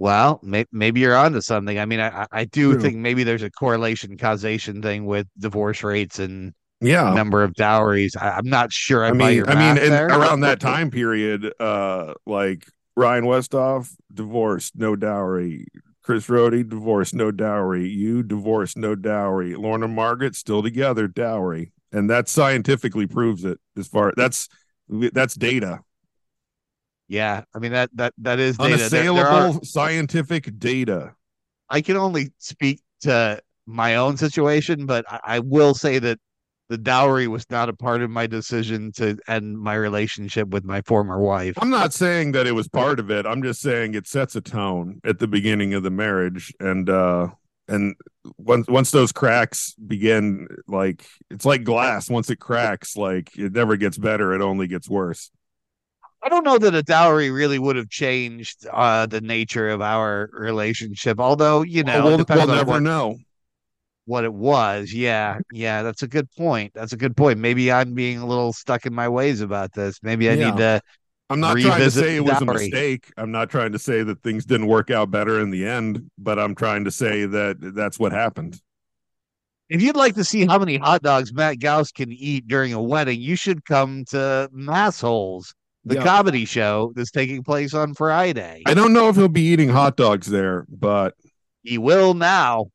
Well, 0.00 0.40
may- 0.42 0.66
maybe 0.72 1.00
you're 1.00 1.16
onto 1.16 1.42
something. 1.42 1.78
I 1.78 1.84
mean, 1.86 2.00
I 2.00 2.26
I- 2.32 2.46
do 2.46 2.72
True. 2.72 2.80
think 2.80 2.96
maybe 2.96 3.22
there's 3.24 3.42
a 3.44 3.50
correlation 3.50 4.16
causation 4.18 4.82
thing 4.82 5.04
with 5.06 5.28
divorce 5.38 5.84
rates 5.84 6.18
and 6.18 6.54
Yeah, 6.80 7.12
number 7.14 7.42
of 7.44 7.54
dowries. 7.54 8.16
I, 8.16 8.30
I'm 8.30 8.48
not 8.48 8.72
sure. 8.72 9.04
I, 9.04 9.10
I 9.10 9.12
mean, 9.12 9.44
I 9.46 9.54
mean, 9.74 9.78
in, 9.84 9.92
around 9.92 10.40
that 10.40 10.60
time 10.60 10.90
period, 10.90 11.52
uh, 11.60 12.14
like 12.26 12.66
Ryan 12.96 13.24
Westoff, 13.24 13.94
divorced, 14.12 14.74
no 14.76 14.96
dowry. 14.96 15.66
Chris 16.02 16.26
Rohde, 16.28 16.68
divorced, 16.68 17.14
no 17.14 17.30
dowry. 17.30 17.86
You, 17.88 18.22
divorced, 18.22 18.78
no 18.78 18.94
dowry. 18.94 19.54
Lorna 19.54 19.86
Margaret, 19.88 20.34
still 20.34 20.62
together, 20.62 21.06
dowry, 21.08 21.72
and 21.92 22.08
that 22.10 22.28
scientifically 22.28 23.06
proves 23.06 23.44
it. 23.44 23.58
As 23.76 23.86
far 23.86 24.14
that's 24.16 24.48
that's 24.88 25.34
data, 25.34 25.80
Yeah, 27.10 27.42
I 27.52 27.58
mean 27.58 27.72
that 27.72 27.90
that 27.94 28.14
that 28.18 28.38
is 28.38 28.56
data. 28.56 28.68
There- 28.68 28.78
unassailable 28.78 29.16
there 29.16 29.26
are- 29.26 29.64
scientific 29.64 30.56
data. 30.60 31.14
I 31.68 31.80
can 31.80 31.96
only 31.96 32.32
speak 32.38 32.80
to 33.00 33.40
my 33.66 33.96
own 33.96 34.16
situation, 34.16 34.86
but 34.86 35.04
I, 35.10 35.20
I 35.24 35.38
will 35.40 35.74
say 35.74 35.98
that 35.98 36.20
the 36.68 36.78
dowry 36.78 37.26
was 37.26 37.50
not 37.50 37.68
a 37.68 37.72
part 37.72 38.00
of 38.00 38.10
my 38.10 38.28
decision 38.28 38.92
to 38.92 39.18
end 39.26 39.58
my 39.58 39.74
relationship 39.74 40.50
with 40.50 40.64
my 40.64 40.82
former 40.82 41.18
wife. 41.18 41.56
I'm 41.60 41.68
not 41.68 41.92
saying 41.92 42.30
that 42.32 42.46
it 42.46 42.52
was 42.52 42.68
part 42.68 43.00
of 43.00 43.10
it. 43.10 43.26
I'm 43.26 43.42
just 43.42 43.60
saying 43.60 43.94
it 43.94 44.06
sets 44.06 44.36
a 44.36 44.40
tone 44.40 45.00
at 45.04 45.18
the 45.18 45.26
beginning 45.26 45.74
of 45.74 45.82
the 45.82 45.90
marriage, 45.90 46.54
and 46.60 46.88
uh, 46.88 47.26
and 47.66 47.96
once 48.38 48.68
once 48.68 48.92
those 48.92 49.10
cracks 49.10 49.74
begin, 49.74 50.46
like 50.68 51.04
it's 51.28 51.44
like 51.44 51.64
glass. 51.64 52.08
Once 52.08 52.30
it 52.30 52.38
cracks, 52.38 52.96
like 52.96 53.36
it 53.36 53.52
never 53.52 53.76
gets 53.76 53.98
better. 53.98 54.32
It 54.32 54.42
only 54.42 54.68
gets 54.68 54.88
worse. 54.88 55.32
I 56.22 56.28
don't 56.28 56.44
know 56.44 56.58
that 56.58 56.74
a 56.74 56.82
dowry 56.82 57.30
really 57.30 57.58
would 57.58 57.76
have 57.76 57.88
changed 57.88 58.66
uh, 58.70 59.06
the 59.06 59.20
nature 59.20 59.68
of 59.70 59.80
our 59.80 60.28
relationship. 60.32 61.18
Although 61.18 61.62
you 61.62 61.82
know, 61.82 62.04
Well, 62.04 62.16
we'll, 62.18 62.26
we'll 62.28 62.46
never 62.46 62.72
what, 62.72 62.82
know. 62.82 63.16
what 64.04 64.24
it 64.24 64.32
was. 64.32 64.92
Yeah, 64.92 65.38
yeah, 65.52 65.82
that's 65.82 66.02
a 66.02 66.08
good 66.08 66.30
point. 66.32 66.72
That's 66.74 66.92
a 66.92 66.96
good 66.96 67.16
point. 67.16 67.38
Maybe 67.38 67.72
I'm 67.72 67.94
being 67.94 68.18
a 68.18 68.26
little 68.26 68.52
stuck 68.52 68.86
in 68.86 68.94
my 68.94 69.08
ways 69.08 69.40
about 69.40 69.72
this. 69.72 69.98
Maybe 70.02 70.28
I 70.28 70.34
Yeah. 70.34 70.50
need 70.50 70.56
to 70.58 70.80
I'm 71.30 71.38
not 71.38 71.58
trying 71.58 71.78
to 71.78 71.90
say 71.92 72.16
it 72.16 72.24
was 72.24 72.42
a 72.42 72.44
mistake. 72.44 73.12
I'm 73.16 73.30
not 73.30 73.50
trying 73.50 73.70
to 73.72 73.78
say 73.78 74.02
that 74.02 74.20
things 74.22 74.44
didn't 74.44 74.66
work 74.66 74.90
out 74.90 75.12
better 75.12 75.40
in 75.40 75.50
the 75.50 75.64
end, 75.64 76.10
but 76.18 76.40
I'm 76.40 76.56
trying 76.56 76.84
to 76.84 76.90
say 76.90 77.24
that 77.24 77.56
that's 77.60 78.00
what 78.00 78.10
happened. 78.10 78.60
If 79.68 79.80
you'd 79.80 79.94
like 79.94 80.16
to 80.16 80.24
see 80.24 80.44
how 80.44 80.58
many 80.58 80.76
hot 80.76 81.02
dogs 81.02 81.32
Matt 81.32 81.60
Gauss 81.60 81.92
can 81.92 82.10
eat 82.10 82.48
during 82.48 82.72
a 82.72 82.82
wedding, 82.82 83.20
you 83.20 83.36
should 83.36 83.64
come 83.64 84.04
to 84.06 84.50
Massholes, 84.52 85.54
the 85.84 85.96
Yeah. 85.96 86.04
comedy 86.04 86.44
show 86.44 86.92
that's 86.94 87.10
taking 87.10 87.42
place 87.42 87.72
on 87.74 87.94
Friday. 87.94 88.62
I 88.66 88.74
don't 88.74 88.92
know 88.92 89.08
if 89.08 89.16
he'll 89.16 89.28
be 89.28 89.42
eating 89.42 89.68
hot 89.70 89.96
dogs 89.96 90.26
there, 90.26 90.66
but 90.68 91.14
He 91.62 91.78
will 91.78 92.14
now. 92.14 92.70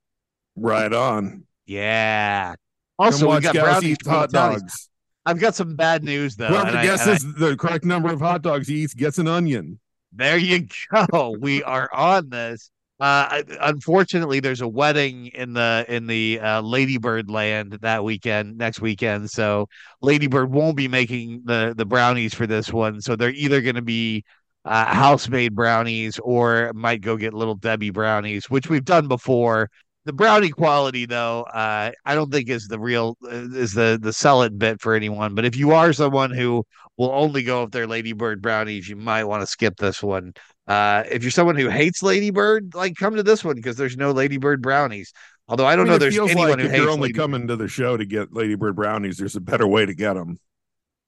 right 0.55 0.91
on. 0.91 1.43
Yeah. 1.65 2.55
Also, 2.97 3.33
we 3.33 3.41
got 3.41 3.53
brownies 3.55 3.97
hot 4.05 4.31
dogs. 4.31 4.89
I've 5.25 5.39
got 5.39 5.55
some 5.55 5.75
bad 5.75 6.03
news 6.03 6.35
though. 6.35 6.47
Whoever 6.47 6.67
and 6.67 6.77
I- 6.77 6.81
I- 6.81 6.85
guesses 6.85 7.33
the 7.35 7.57
correct 7.57 7.83
number 7.83 8.09
of 8.11 8.19
hot 8.19 8.41
dogs 8.41 8.67
he 8.67 8.83
eats 8.83 8.93
gets 8.93 9.17
an 9.17 9.27
onion. 9.27 9.79
There 10.13 10.37
you 10.37 10.67
go. 11.11 11.35
We 11.39 11.61
are 11.63 11.89
on 11.93 12.29
this. 12.29 12.69
Uh, 12.99 13.43
unfortunately, 13.61 14.39
there's 14.39 14.61
a 14.61 14.67
wedding 14.67 15.27
in 15.27 15.53
the 15.53 15.85
in 15.89 16.07
the 16.07 16.39
uh, 16.39 16.61
Ladybird 16.61 17.29
land 17.29 17.77
that 17.81 18.03
weekend, 18.03 18.57
next 18.57 18.79
weekend. 18.79 19.29
So 19.29 19.67
Ladybird 20.01 20.49
won't 20.49 20.77
be 20.77 20.87
making 20.87 21.41
the 21.45 21.73
the 21.75 21.85
brownies 21.85 22.33
for 22.33 22.47
this 22.47 22.71
one. 22.71 23.01
So 23.01 23.15
they're 23.15 23.31
either 23.31 23.61
going 23.61 23.75
to 23.75 23.81
be 23.81 24.23
uh, 24.63 24.85
house 24.85 25.27
made 25.27 25.55
brownies 25.55 26.19
or 26.19 26.71
might 26.73 27.01
go 27.01 27.17
get 27.17 27.33
little 27.33 27.55
Debbie 27.55 27.91
brownies, 27.91 28.49
which 28.49 28.69
we've 28.69 28.85
done 28.85 29.07
before. 29.07 29.69
The 30.05 30.13
brownie 30.13 30.49
quality, 30.51 31.05
though, 31.05 31.43
uh, 31.43 31.91
I 32.05 32.15
don't 32.15 32.31
think 32.31 32.49
is 32.49 32.67
the 32.67 32.79
real 32.79 33.17
is 33.29 33.73
the 33.73 33.99
the 34.01 34.13
sell 34.13 34.43
it 34.43 34.57
bit 34.57 34.79
for 34.79 34.93
anyone. 34.93 35.35
But 35.35 35.45
if 35.45 35.57
you 35.57 35.71
are 35.71 35.91
someone 35.93 36.31
who 36.31 36.63
will 36.97 37.11
only 37.11 37.43
go 37.43 37.63
if 37.63 37.71
they're 37.71 37.87
Ladybird 37.87 38.41
brownies, 38.41 38.87
you 38.87 38.95
might 38.95 39.25
want 39.25 39.41
to 39.41 39.47
skip 39.47 39.75
this 39.77 40.01
one. 40.01 40.33
Uh, 40.67 41.03
if 41.11 41.23
you're 41.23 41.31
someone 41.31 41.55
who 41.55 41.69
hates 41.69 42.01
Ladybird, 42.01 42.73
like 42.73 42.95
come 42.95 43.15
to 43.15 43.23
this 43.23 43.43
one 43.43 43.55
because 43.55 43.77
there's 43.77 43.97
no 43.97 44.11
Ladybird 44.11 44.61
brownies. 44.61 45.13
Although 45.47 45.65
I 45.67 45.75
don't 45.75 45.85
I 45.85 45.89
mean, 45.89 45.91
know 45.93 45.97
there's 45.99 46.17
anyone 46.17 46.49
like 46.49 46.59
who 46.59 46.65
if 46.65 46.71
hates 46.71 46.81
you're 46.81 46.89
only 46.89 47.09
Ladybird. 47.09 47.21
coming 47.23 47.47
to 47.49 47.55
the 47.55 47.67
show 47.67 47.97
to 47.97 48.05
get 48.05 48.33
Ladybird 48.33 48.75
brownies, 48.75 49.17
there's 49.17 49.35
a 49.35 49.41
better 49.41 49.67
way 49.67 49.85
to 49.85 49.93
get 49.93 50.13
them. 50.15 50.37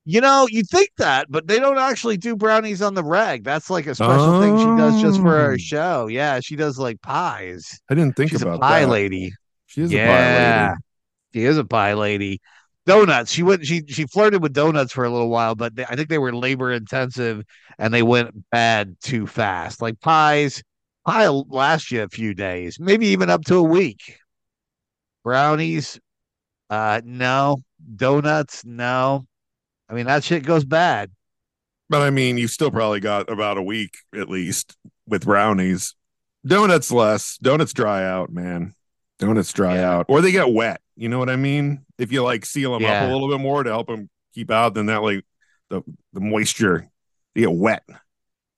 You 0.09 0.21
know, 0.21 0.47
you 0.49 0.63
think 0.63 0.89
that, 0.99 1.27
but 1.29 1.47
they 1.47 1.59
don't 1.59 1.77
actually 1.79 2.15
do 2.17 2.35
brownies 2.37 2.81
on 2.81 2.93
the 2.93 3.03
reg. 3.03 3.43
That's 3.43 3.69
like 3.69 3.87
a 3.87 3.95
special 3.95 4.39
thing 4.39 4.57
she 4.57 4.63
does 4.77 5.01
just 5.01 5.19
for 5.19 5.35
Oh. 5.37 5.41
our 5.41 5.57
show. 5.57 6.07
Yeah, 6.07 6.39
she 6.39 6.55
does 6.55 6.79
like 6.79 7.01
pies. 7.01 7.77
I 7.89 7.95
didn't 7.95 8.15
think 8.15 8.29
She's 8.31 8.41
a 8.41 8.57
pie 8.57 8.81
that. 8.81 8.89
lady. 8.89 9.33
She 9.65 9.81
is 9.81 9.91
a 9.91 9.95
pie 9.95 9.99
yeah, 10.03 10.67
lady. 10.69 10.81
she 11.33 11.45
is 11.45 11.57
a 11.57 11.65
pie 11.65 11.93
lady. 11.95 12.39
Donuts. 12.87 13.33
She 13.33 13.43
went. 13.43 13.65
She 13.65 13.83
she 13.87 14.05
flirted 14.07 14.41
with 14.41 14.53
donuts 14.53 14.93
for 14.93 15.03
a 15.03 15.09
little 15.09 15.29
while, 15.29 15.55
but 15.55 15.75
they, 15.75 15.83
I 15.83 15.97
think 15.97 16.07
they 16.07 16.17
were 16.17 16.33
labor 16.33 16.71
intensive 16.71 17.43
and 17.77 17.93
they 17.93 18.01
went 18.01 18.49
bad 18.49 18.95
too 19.01 19.27
fast. 19.27 19.81
Like 19.81 19.99
pies, 19.99 20.63
pie 21.05 21.27
last 21.27 21.91
you 21.91 22.01
a 22.03 22.07
few 22.07 22.33
days, 22.33 22.79
maybe 22.79 23.07
even 23.07 23.29
up 23.29 23.43
to 23.45 23.55
a 23.55 23.63
week. 23.63 24.19
Brownies, 25.25 25.99
uh, 26.69 27.01
no. 27.03 27.57
Donuts, 27.95 28.63
no. 28.63 29.27
I 29.89 29.93
mean 29.93 30.05
that 30.05 30.23
shit 30.23 30.45
goes 30.45 30.63
bad. 30.63 31.11
But 31.89 32.03
I 32.03 32.09
mean, 32.09 32.37
you 32.37 32.47
still 32.47 32.71
probably 32.71 33.01
got 33.01 33.29
about 33.29 33.57
a 33.57 33.63
week 33.63 33.97
at 34.15 34.29
least 34.29 34.77
with 35.05 35.25
brownies. 35.25 35.93
Donuts 36.45 36.89
less. 36.89 37.37
Donuts 37.37 37.73
dry 37.73 38.05
out, 38.05 38.31
man. 38.31 38.75
Donuts 39.19 39.51
dry 39.53 39.75
Yeah. 39.75 39.91
out, 39.91 40.05
or 40.09 40.21
they 40.21 40.31
get 40.31 40.51
wet. 40.53 40.81
You 40.95 41.09
know 41.09 41.19
what 41.19 41.29
I 41.29 41.35
mean? 41.35 41.85
If 41.97 42.11
you 42.11 42.23
like 42.23 42.45
seal 42.45 42.73
them 42.73 42.81
Yeah. 42.83 43.03
up 43.03 43.09
a 43.09 43.13
little 43.13 43.29
bit 43.29 43.39
more 43.39 43.63
to 43.63 43.69
help 43.69 43.87
them 43.87 44.09
keep 44.33 44.51
out, 44.51 44.73
then 44.75 44.85
that 44.87 45.01
like 45.03 45.25
the 45.69 45.81
the 46.13 46.21
moisture 46.21 46.87
they 47.35 47.41
get 47.41 47.51
wet. 47.51 47.83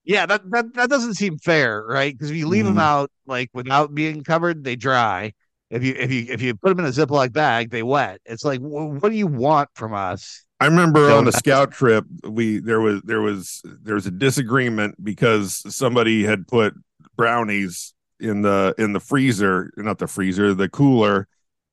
Yeah, 0.04 0.26
that 0.26 0.50
that, 0.52 0.74
that 0.74 0.90
doesn't 0.90 1.16
seem 1.16 1.38
fair, 1.38 1.84
right? 1.86 2.14
Because 2.14 2.32
if 2.32 2.38
you 2.38 2.48
leave 2.48 2.66
them 2.66 2.76
Mhm. 2.76 2.82
out 2.82 3.12
like 3.26 3.50
without 3.54 3.94
being 3.94 4.24
covered, 4.24 4.64
they 4.64 4.76
dry. 4.76 5.34
If 5.70 5.84
you 5.84 5.94
if 5.98 6.12
you 6.12 6.26
if 6.30 6.42
you 6.42 6.56
put 6.56 6.70
them 6.70 6.80
in 6.80 6.86
a 6.86 6.94
Ziploc 6.94 7.32
bag, 7.32 7.70
they 7.70 7.84
wet. 7.84 8.20
It's 8.26 8.44
like, 8.44 8.60
wh- 8.60 9.02
what 9.02 9.10
do 9.10 9.16
you 9.16 9.28
want 9.28 9.70
from 9.76 9.94
us? 9.94 10.44
I 10.60 10.66
remember 10.66 11.10
on 11.12 11.28
a 11.28 11.32
scout 11.32 11.72
trip, 11.72 12.06
we 12.28 12.60
there 12.60 12.82
was 12.82 13.02
there 13.04 13.22
was 13.22 13.62
there 13.64 13.96
was 13.96 14.08
a 14.08 14.12
disagreement 14.12 15.02
because 15.02 15.62
somebody 15.74 16.24
had 16.26 16.48
put 16.48 16.74
brownies 17.16 17.94
in 18.20 18.42
the 18.42 18.74
in 18.78 18.94
the 18.94 19.00
freezer, 19.00 19.72
not 19.78 19.98
the 19.98 20.08
freezer, 20.08 20.54
the 20.54 20.70
cooler, 20.70 21.28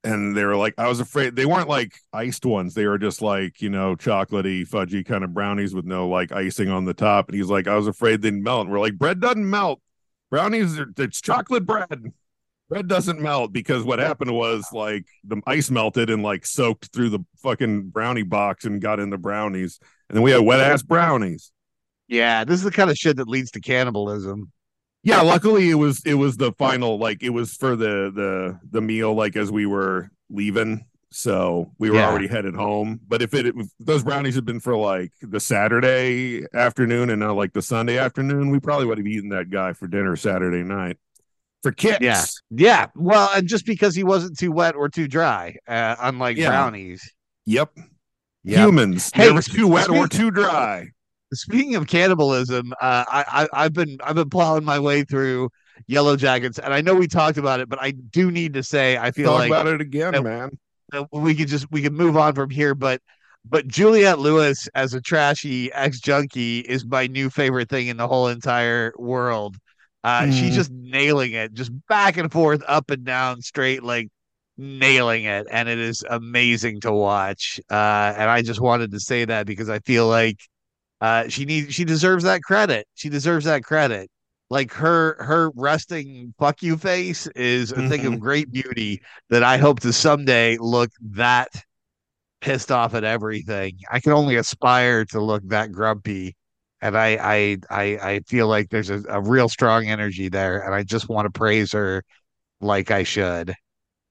and 0.05 0.37
they 0.37 0.45
were 0.45 0.57
like, 0.57 0.75
I 0.79 0.88
was 0.88 1.00
afraid 1.00 1.35
they 1.35 1.47
weren't 1.47 1.69
like 1.69 1.95
iced 2.12 2.47
ones; 2.47 2.75
they 2.75 2.87
were 2.87 2.99
just 2.99 3.23
like 3.23 3.61
you 3.61 3.71
know 3.71 3.97
chocolatey, 3.97 4.69
fudgy 4.69 5.05
kind 5.05 5.25
of 5.25 5.35
brownies 5.35 5.75
with 5.75 5.85
no 5.85 6.09
like 6.09 6.33
icing 6.33 6.71
on 6.71 6.85
the 6.85 6.95
top. 6.95 7.29
And 7.29 7.37
he's 7.37 7.50
like, 7.50 7.67
I 7.67 7.75
was 7.76 7.87
afraid 7.87 8.23
they'd 8.23 8.35
melt. 8.35 8.69
We're 8.69 8.81
like, 8.81 8.97
bread 8.97 9.21
doesn't 9.21 9.49
melt. 9.49 9.81
Brownies, 10.31 10.79
are, 10.79 10.93
it's 10.97 11.21
chocolate 11.21 11.67
bread. 11.67 12.12
Bread 12.69 12.88
doesn't 12.88 13.21
melt 13.21 13.53
because 13.53 13.85
what 13.85 14.00
happened 14.00 14.33
was 14.33 14.67
like 14.73 15.07
the 15.23 15.41
ice 15.47 15.71
melted 15.71 16.11
and 16.11 16.23
like 16.23 16.45
soaked 16.45 16.93
through 16.93 17.11
the 17.11 17.21
fucking 17.38 17.91
brownie 17.91 18.25
box 18.25 18.65
and 18.65 18.81
got 18.81 18.99
in 18.99 19.11
the 19.11 19.19
brownies. 19.19 19.79
And 20.09 20.17
then 20.17 20.23
we 20.23 20.33
had 20.33 20.41
wet 20.41 20.61
ass 20.61 20.83
brownies. 20.83 21.53
Yeah, 22.09 22.45
this 22.45 22.59
is 22.59 22.65
the 22.65 22.71
kind 22.71 22.91
of 22.91 22.97
shit 22.97 23.17
that 23.17 23.29
leads 23.29 23.53
to 23.53 23.61
cannibalism. 23.61 24.53
Yeah, 25.07 25.21
luckily 25.21 25.71
it 25.71 25.75
was 25.75 26.03
it 26.05 26.15
was 26.15 26.37
the 26.37 26.53
final 26.53 26.99
like 26.99 27.23
it 27.23 27.31
was 27.31 27.55
for 27.55 27.77
the 27.77 28.11
the 28.13 28.59
the 28.71 28.81
meal 28.81 29.15
like 29.15 29.37
as 29.37 29.53
we 29.53 29.65
were 29.65 30.11
leaving. 30.29 30.85
So 31.13 31.71
we 31.79 31.89
were 31.91 31.97
Yeah. 31.99 32.09
already 32.11 32.27
headed 32.27 32.57
home. 32.57 33.01
But 33.07 33.23
if 33.23 33.33
it 33.33 33.47
if 33.47 33.55
those 33.79 34.03
brownies 34.03 34.35
had 34.35 34.45
been 34.45 34.59
for 34.59 34.77
like 34.77 35.13
the 35.23 35.39
Saturday 35.39 36.45
afternoon 36.53 37.11
and 37.11 37.21
not 37.21 37.37
like 37.37 37.53
the 37.53 37.63
Sunday 37.63 37.99
afternoon, 37.99 38.51
we 38.51 38.59
probably 38.59 38.87
would 38.87 38.99
have 38.99 39.07
eaten 39.07 39.29
that 39.31 39.49
guy 39.49 39.73
for 39.73 39.87
dinner 39.87 40.17
Saturday 40.17 40.65
night. 40.65 40.97
For 41.63 41.71
kicks. 41.73 42.01
Yeah. 42.01 42.25
Yeah, 42.51 42.87
well, 42.97 43.31
and 43.35 43.47
just 43.49 43.65
because 43.65 43.95
he 43.95 44.03
wasn't 44.05 44.37
too 44.39 44.53
wet 44.53 44.75
or 44.75 44.89
too 44.89 45.07
dry, 45.09 45.57
uh, 45.69 45.95
unlike 46.01 46.37
Yeah. 46.37 46.51
brownies. 46.51 47.13
Yep. 47.47 47.77
Yeah. 48.45 48.65
Humans. 48.67 49.11
Hey, 49.15 49.27
never 49.29 49.41
too 49.43 49.69
wet 49.69 49.89
or 49.89 50.07
too 50.09 50.31
dry. 50.33 50.91
Speaking 51.37 51.75
of 51.76 51.87
cannibalism, 51.87 52.73
uh, 52.81 53.05
I, 53.09 53.25
I 53.52 53.64
I've 53.64 53.73
been 53.73 53.97
I've 54.02 54.16
been 54.16 54.31
plowing 54.31 54.64
my 54.64 54.78
way 54.78 55.05
through 55.05 55.50
Yellowjackets, 55.90 56.59
and 56.62 56.73
I 56.75 56.81
know 56.81 56.95
we 56.95 57.07
talked 57.07 57.38
about 57.38 57.61
it, 57.61 57.69
but 57.69 57.81
I 57.81 57.90
do 57.93 58.31
need 58.31 58.55
to 58.55 58.62
say 58.62 58.97
I 58.99 59.11
feel 59.11 59.31
Talk 59.33 59.40
like 59.40 59.50
about 59.50 59.66
it 59.69 59.81
again, 59.81 60.12
that- 60.12 60.23
man. 60.25 60.50
uh, 60.93 61.05
we 61.12 61.35
could 61.35 61.49
just 61.49 61.66
we 61.71 61.83
could 61.83 61.93
move 61.93 62.16
on 62.16 62.35
from 62.35 62.50
here 62.50 62.75
but 62.75 63.00
but 63.49 63.66
Juliette 63.69 64.19
Lewis 64.19 64.69
as 64.75 64.95
a 64.95 65.00
trashy 65.00 65.73
ex 65.73 66.00
junkie 66.00 66.61
is 66.61 66.85
my 66.87 67.07
new 67.07 67.31
favorite 67.31 67.69
thing 67.69 67.87
in 67.88 67.97
the 67.97 68.09
whole 68.09 68.28
entire 68.28 68.93
world. 68.99 69.57
Uh, 70.05 70.31
she's 70.31 70.52
Mhm. 70.52 70.55
just 70.55 70.71
nailing 70.73 71.33
it, 71.33 71.52
just 71.55 71.71
back 71.88 72.16
and 72.16 72.31
forth, 72.33 72.62
up 72.69 72.90
and 72.90 73.05
down, 73.05 73.43
straight, 73.43 73.83
like 73.83 74.09
nailing 74.57 75.25
it, 75.25 75.47
and 75.50 75.69
it 75.69 75.78
is 75.78 76.02
amazing 76.09 76.81
to 76.81 76.93
watch. 76.93 77.61
Uh, 77.71 78.14
and 78.16 78.31
I 78.31 78.43
just 78.43 78.61
wanted 78.61 78.90
to 78.93 79.00
say 79.00 79.25
that 79.26 79.47
because 79.47 79.69
I 79.69 79.78
feel 79.81 80.07
like 80.09 80.38
uh, 81.00 81.29
she 81.29 81.45
needs 81.45 81.75
she 81.75 81.85
deserves 81.85 82.25
that 82.25 82.43
credit. 82.43 82.87
She 82.95 83.09
deserves 83.09 83.45
that 83.47 83.65
credit. 83.65 84.11
Like 84.50 84.73
her 84.75 85.17
her 85.23 85.50
resting 85.57 86.35
fuck 86.38 86.62
you 86.62 86.76
face 86.76 87.26
is 87.29 87.73
a 87.73 87.83
thing 87.83 88.07
of 88.07 88.19
great 88.21 88.50
beauty 88.53 89.03
that 89.31 89.43
I 89.43 89.57
hope 89.59 89.81
to 89.81 89.93
someday 89.93 90.57
look 90.61 90.91
that 91.03 91.49
pissed 92.41 92.71
off 92.73 92.95
at 92.95 93.05
everything. 93.05 93.79
I 93.91 94.00
can 94.00 94.12
only 94.12 94.37
aspire 94.37 95.05
to 95.07 95.21
look 95.21 95.43
that 95.49 95.73
grumpy. 95.73 96.37
And 96.83 96.97
I 96.97 97.19
I 97.21 97.59
I, 97.71 97.83
I 98.15 98.21
feel 98.26 98.49
like 98.49 98.71
there's 98.71 98.91
a, 98.91 99.03
a 99.09 99.21
real 99.23 99.49
strong 99.49 99.87
energy 99.88 100.29
there, 100.29 100.61
and 100.62 100.75
I 100.75 100.83
just 100.85 101.09
want 101.09 101.26
to 101.26 101.38
praise 101.38 101.73
her 101.73 102.03
like 102.61 102.91
I 102.91 103.05
should. 103.05 103.55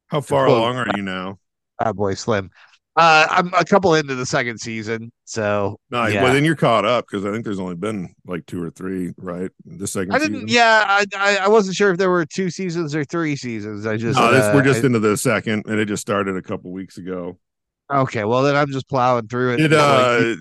How 0.08 0.22
far 0.22 0.48
Well, 0.48 0.58
along 0.58 0.78
are 0.78 0.88
you 0.98 1.04
now? 1.04 1.38
Bad 1.80 1.96
boy 1.96 2.14
Slim. 2.14 2.52
Uh, 2.98 3.28
I'm 3.30 3.54
a 3.54 3.66
couple 3.66 3.94
into 3.94 4.16
the 4.16 4.26
second 4.26 4.58
season, 4.60 5.12
so 5.26 5.78
Nice. 5.92 6.14
yeah. 6.14 6.24
Well, 6.24 6.34
then 6.34 6.46
you're 6.46 6.56
caught 6.56 6.86
up 6.86 7.06
because 7.06 7.26
I 7.26 7.32
think 7.32 7.44
there's 7.44 7.60
only 7.60 7.76
been 7.76 8.16
like 8.26 8.46
two 8.46 8.64
or 8.64 8.70
three, 8.70 9.12
right? 9.18 9.52
The 9.66 9.86
second 9.86 10.14
I 10.14 10.20
didn't. 10.20 10.48
season. 10.48 10.48
Yeah, 10.50 11.04
I, 11.18 11.38
I 11.42 11.48
wasn't 11.50 11.76
sure 11.76 11.92
if 11.92 11.98
there 11.98 12.10
were 12.10 12.26
two 12.26 12.50
seasons 12.50 12.96
or 12.96 13.04
three 13.04 13.36
seasons. 13.36 13.86
I 13.86 13.98
just 13.98 14.18
No, 14.18 14.28
uh, 14.28 14.52
we're 14.56 14.64
just 14.64 14.82
I- 14.84 14.88
into 14.88 15.00
the 15.00 15.18
second, 15.18 15.64
and 15.68 15.78
it 15.78 15.88
just 15.88 16.00
started 16.02 16.38
a 16.38 16.42
couple 16.42 16.72
weeks 16.72 16.98
ago. 16.98 17.38
okay. 17.94 18.24
Well, 18.24 18.44
then 18.44 18.56
I'm 18.56 18.72
just 18.72 18.88
plowing 18.88 19.28
through 19.28 19.56
it. 19.56 19.60
It, 19.60 19.72
Like, 19.72 19.80
uh, 19.82 20.36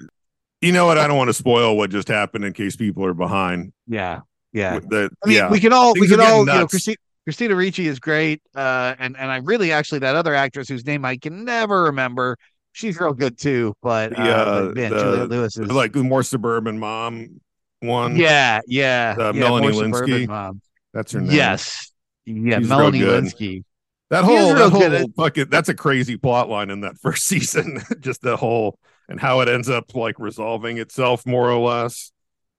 you 0.60 0.70
know 0.70 0.86
what? 0.86 0.96
I 0.96 1.08
don't 1.08 1.18
want 1.18 1.28
to 1.30 1.34
spoil 1.34 1.76
what 1.76 1.90
just 1.90 2.06
happened 2.06 2.44
in 2.44 2.52
case 2.52 2.76
people 2.76 3.04
are 3.04 3.14
behind. 3.14 3.72
yeah, 3.88 4.20
yeah. 4.52 4.78
That, 4.78 5.10
I 5.24 5.28
mean, 5.28 5.36
yeah, 5.38 5.50
we 5.50 5.58
can 5.58 5.72
all 5.72 5.92
we 5.94 6.00
Things 6.02 6.12
are 6.12 6.16
can 6.18 6.20
all 6.24 6.44
getting 6.44 6.54
you 6.54 6.60
know 6.60 6.60
nuts. 6.72 6.88
Christina 7.24 7.54
Ricci 7.54 7.86
is 7.86 7.98
great, 8.00 8.42
uh, 8.54 8.94
and 8.98 9.16
and 9.16 9.30
I 9.30 9.38
really 9.38 9.72
actually 9.72 10.00
that 10.00 10.14
other 10.16 10.34
actress 10.34 10.68
whose 10.68 10.84
name 10.84 11.04
I 11.04 11.16
can 11.16 11.44
never 11.44 11.84
remember, 11.84 12.36
she's 12.72 12.98
real 13.00 13.14
good 13.14 13.38
too. 13.38 13.74
But, 13.82 14.10
The, 14.10 14.16
uh, 14.20 14.24
uh, 14.70 14.72
man, 14.74 14.90
the- 14.92 14.98
Juliette 14.98 15.28
Lewis 15.30 15.56
is 15.56 15.70
like 15.70 15.92
the 15.92 16.02
more 16.04 16.22
suburban 16.22 16.78
mom 16.78 17.40
one. 17.80 18.16
yeah, 18.16 18.60
yeah, 18.66 19.14
Uh, 19.18 19.32
yeah, 19.34 19.40
Melanie 19.40 19.68
Lynskey. 19.68 20.28
mom. 20.28 20.60
that's 20.92 21.12
her 21.12 21.20
name. 21.20 21.30
Yes, 21.30 21.92
yeah, 22.26 22.58
She's 22.58 22.68
Melanie. 22.68 23.00
Lynskey. 23.00 23.64
that 24.10 24.24
whole 24.24 24.54
that 24.54 24.70
whole 24.70 25.08
fucking 25.16 25.48
that's 25.48 25.70
a 25.70 25.74
crazy 25.74 26.16
plot 26.18 26.48
line 26.50 26.68
in 26.70 26.80
that 26.82 26.98
first 27.02 27.24
season. 27.26 27.80
just 28.00 28.20
the 28.20 28.36
whole 28.36 28.78
and 29.08 29.18
how 29.18 29.40
it 29.40 29.48
ends 29.48 29.68
up 29.70 29.94
like 29.94 30.18
resolving 30.18 30.76
itself 30.78 31.24
more 31.26 31.50
or 31.50 31.58
less. 31.58 32.12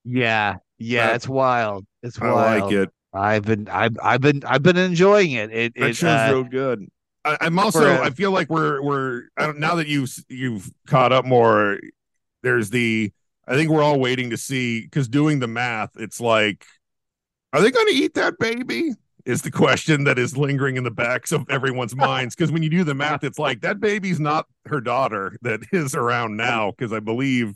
Yeah, 0.04 0.56
yeah, 0.80 1.08
That- 1.08 1.16
it's 1.18 1.28
wild. 1.30 1.86
It's 2.04 2.20
I 2.22 2.32
wild. 2.32 2.62
like 2.64 2.72
it. 2.74 2.90
I've 3.16 3.44
been, 3.44 3.68
I've, 3.70 3.98
I've 4.04 4.22
been, 4.22 4.42
I've 4.46 4.64
been 4.64 4.78
enjoying 4.78 5.32
it. 5.32 5.52
It, 5.52 5.74
it 5.76 5.96
show's 5.96 6.30
uh, 6.30 6.34
real 6.34 6.44
good. 6.44 6.88
I, 7.24 7.38
I'm 7.42 7.58
also. 7.58 7.86
a- 7.86 8.02
I 8.02 8.10
feel 8.12 8.32
like 8.32 8.50
we're 8.50 8.82
we're 8.82 9.24
I 9.38 9.48
don't, 9.48 9.60
now 9.60 9.76
that 9.76 9.88
you've 9.88 10.14
you've 10.30 10.70
caught 10.88 11.12
up 11.12 11.26
more. 11.26 11.80
There's 12.44 12.70
the. 12.70 13.12
I 13.48 13.56
think 13.56 13.70
we're 13.70 13.84
all 13.84 14.00
waiting 14.00 14.32
to 14.32 14.38
see 14.38 14.82
because 14.82 15.08
doing 15.08 15.40
the 15.40 15.48
math, 15.48 15.92
it's 15.98 16.20
like, 16.20 16.66
are 17.54 17.62
they 17.62 17.72
going 17.72 17.88
to 17.88 17.94
eat 17.94 18.14
that 18.16 18.38
baby? 18.40 18.92
Is 19.26 19.42
the 19.42 19.50
question 19.50 20.04
that 20.04 20.20
is 20.20 20.38
lingering 20.38 20.78
in 20.78 20.84
the 20.84 20.92
backs 20.92 21.32
of 21.32 21.46
everyone's 21.50 21.96
minds. 22.08 22.36
Because 22.36 22.52
when 22.52 22.62
you 22.62 22.70
do 22.70 22.84
the 22.84 22.94
math, 22.94 23.24
it's 23.24 23.40
like 23.40 23.62
that 23.62 23.80
baby's 23.80 24.20
not 24.20 24.46
her 24.68 24.82
daughter 24.82 25.38
that 25.42 25.62
is 25.72 25.96
around 25.96 26.38
now. 26.38 26.72
Because 26.72 26.94
I 26.94 27.00
believe, 27.00 27.56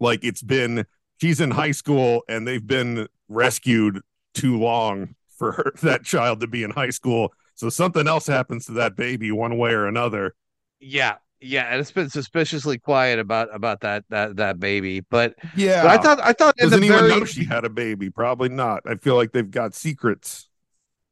like, 0.00 0.24
it's 0.24 0.42
been 0.42 0.86
she's 1.20 1.40
in 1.40 1.50
high 1.50 1.72
school 1.72 2.22
and 2.28 2.48
they've 2.48 2.66
been 2.66 3.08
rescued 3.28 4.00
too 4.34 4.58
long 4.58 5.14
for 5.36 5.52
her, 5.52 5.72
that 5.82 6.04
child 6.04 6.40
to 6.40 6.46
be 6.46 6.62
in 6.62 6.70
high 6.70 6.90
school. 6.90 7.32
So 7.54 7.68
something 7.68 8.06
else 8.08 8.26
happens 8.26 8.66
to 8.66 8.72
that 8.72 8.96
baby 8.96 9.30
one 9.32 9.56
way 9.58 9.72
or 9.72 9.86
another. 9.86 10.34
yeah, 10.80 11.16
yeah, 11.44 11.64
and 11.64 11.80
it's 11.80 11.90
been 11.90 12.08
suspiciously 12.08 12.78
quiet 12.78 13.18
about 13.18 13.52
about 13.54 13.80
that 13.80 14.04
that 14.10 14.36
that 14.36 14.60
baby. 14.60 15.00
But, 15.00 15.34
Yeah. 15.56 15.82
but 15.82 15.90
I 15.90 16.02
thought, 16.02 16.20
I 16.20 16.32
thought 16.32 16.54
in 16.58 16.70
does 16.70 16.70
the 16.70 16.76
anyone 16.86 16.98
very, 17.08 17.20
know 17.20 17.24
she 17.24 17.44
had 17.44 17.64
a 17.64 17.68
baby? 17.68 18.10
Probably 18.10 18.48
not. 18.48 18.82
I 18.86 18.94
feel 18.94 19.16
like 19.16 19.32
they've 19.32 19.50
got 19.50 19.74
secrets. 19.74 20.48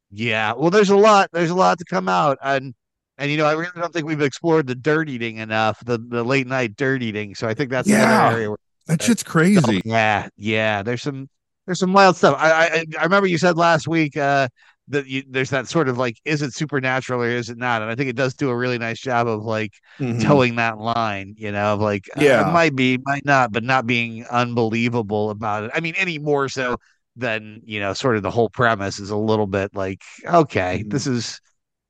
yeah. 0.09 0.53
Well, 0.53 0.69
there's 0.69 0.89
a 0.89 0.95
lot, 0.95 1.29
there's 1.33 1.49
a 1.49 1.55
lot 1.55 1.77
to 1.79 1.85
come 1.85 2.07
out, 2.09 2.37
and 2.41 2.73
and 3.17 3.29
you 3.29 3.37
know, 3.37 3.45
I 3.45 3.51
really 3.53 3.71
don't 3.75 3.93
think 3.93 4.05
we've 4.07 4.21
explored 4.21 4.67
the 4.67 4.75
dirt 4.75 5.09
eating 5.09 5.37
enough, 5.37 5.83
the 5.85 5.97
the 5.97 6.23
late 6.23 6.47
night 6.47 6.75
dirt 6.77 7.03
eating. 7.03 7.35
So 7.35 7.47
I 7.47 7.53
think 7.53 7.69
that's 7.69 7.87
Yeah. 7.89 8.03
another 8.03 8.35
area 8.37 8.49
where 8.49 8.57
That 8.87 9.01
shit's 9.01 9.23
crazy. 9.23 9.81
Yeah, 9.85 10.29
yeah. 10.37 10.81
There's 10.81 11.01
some 11.03 11.29
there's 11.65 11.79
some 11.79 11.93
wild 11.93 12.17
stuff. 12.17 12.35
I 12.37 12.51
I, 12.51 12.85
I 12.99 13.03
remember 13.03 13.27
you 13.27 13.37
said 13.37 13.57
last 13.57 13.87
week 13.87 14.17
uh 14.17 14.47
that 14.87 15.07
you, 15.07 15.23
there's 15.29 15.51
that 15.51 15.67
sort 15.67 15.87
of 15.87 15.97
like 15.97 16.17
is 16.25 16.41
it 16.41 16.53
supernatural 16.53 17.21
or 17.21 17.29
is 17.29 17.49
it 17.49 17.57
not? 17.57 17.81
And 17.81 17.89
I 17.89 17.95
think 17.95 18.09
it 18.09 18.15
does 18.15 18.33
do 18.33 18.49
a 18.49 18.55
really 18.55 18.77
nice 18.77 18.99
job 18.99 19.27
of 19.27 19.43
like 19.43 19.73
Mhm. 19.99 20.21
towing 20.21 20.55
that 20.55 20.79
line, 20.79 21.35
you 21.37 21.51
know, 21.51 21.73
of 21.75 21.79
like 21.81 22.09
uh, 22.17 22.21
Yeah. 22.23 22.49
it 22.49 22.51
might 22.53 22.75
be, 22.75 22.97
might 23.05 23.25
not, 23.25 23.51
but 23.51 23.63
not 23.63 23.85
being 23.85 24.25
unbelievable 24.25 25.29
about 25.29 25.63
it. 25.65 25.71
I 25.73 25.79
mean, 25.79 25.93
any 25.97 26.17
more 26.19 26.49
so 26.49 26.77
than 27.15 27.61
you 27.65 27.79
know, 27.79 27.93
sort 27.93 28.17
of 28.17 28.23
the 28.23 28.31
whole 28.31 28.49
premise 28.49 28.99
is 28.99 29.09
a 29.11 29.17
little 29.17 29.47
bit 29.47 29.71
like 29.75 30.01
okay, 30.25 30.83
this 30.87 31.07
is 31.07 31.39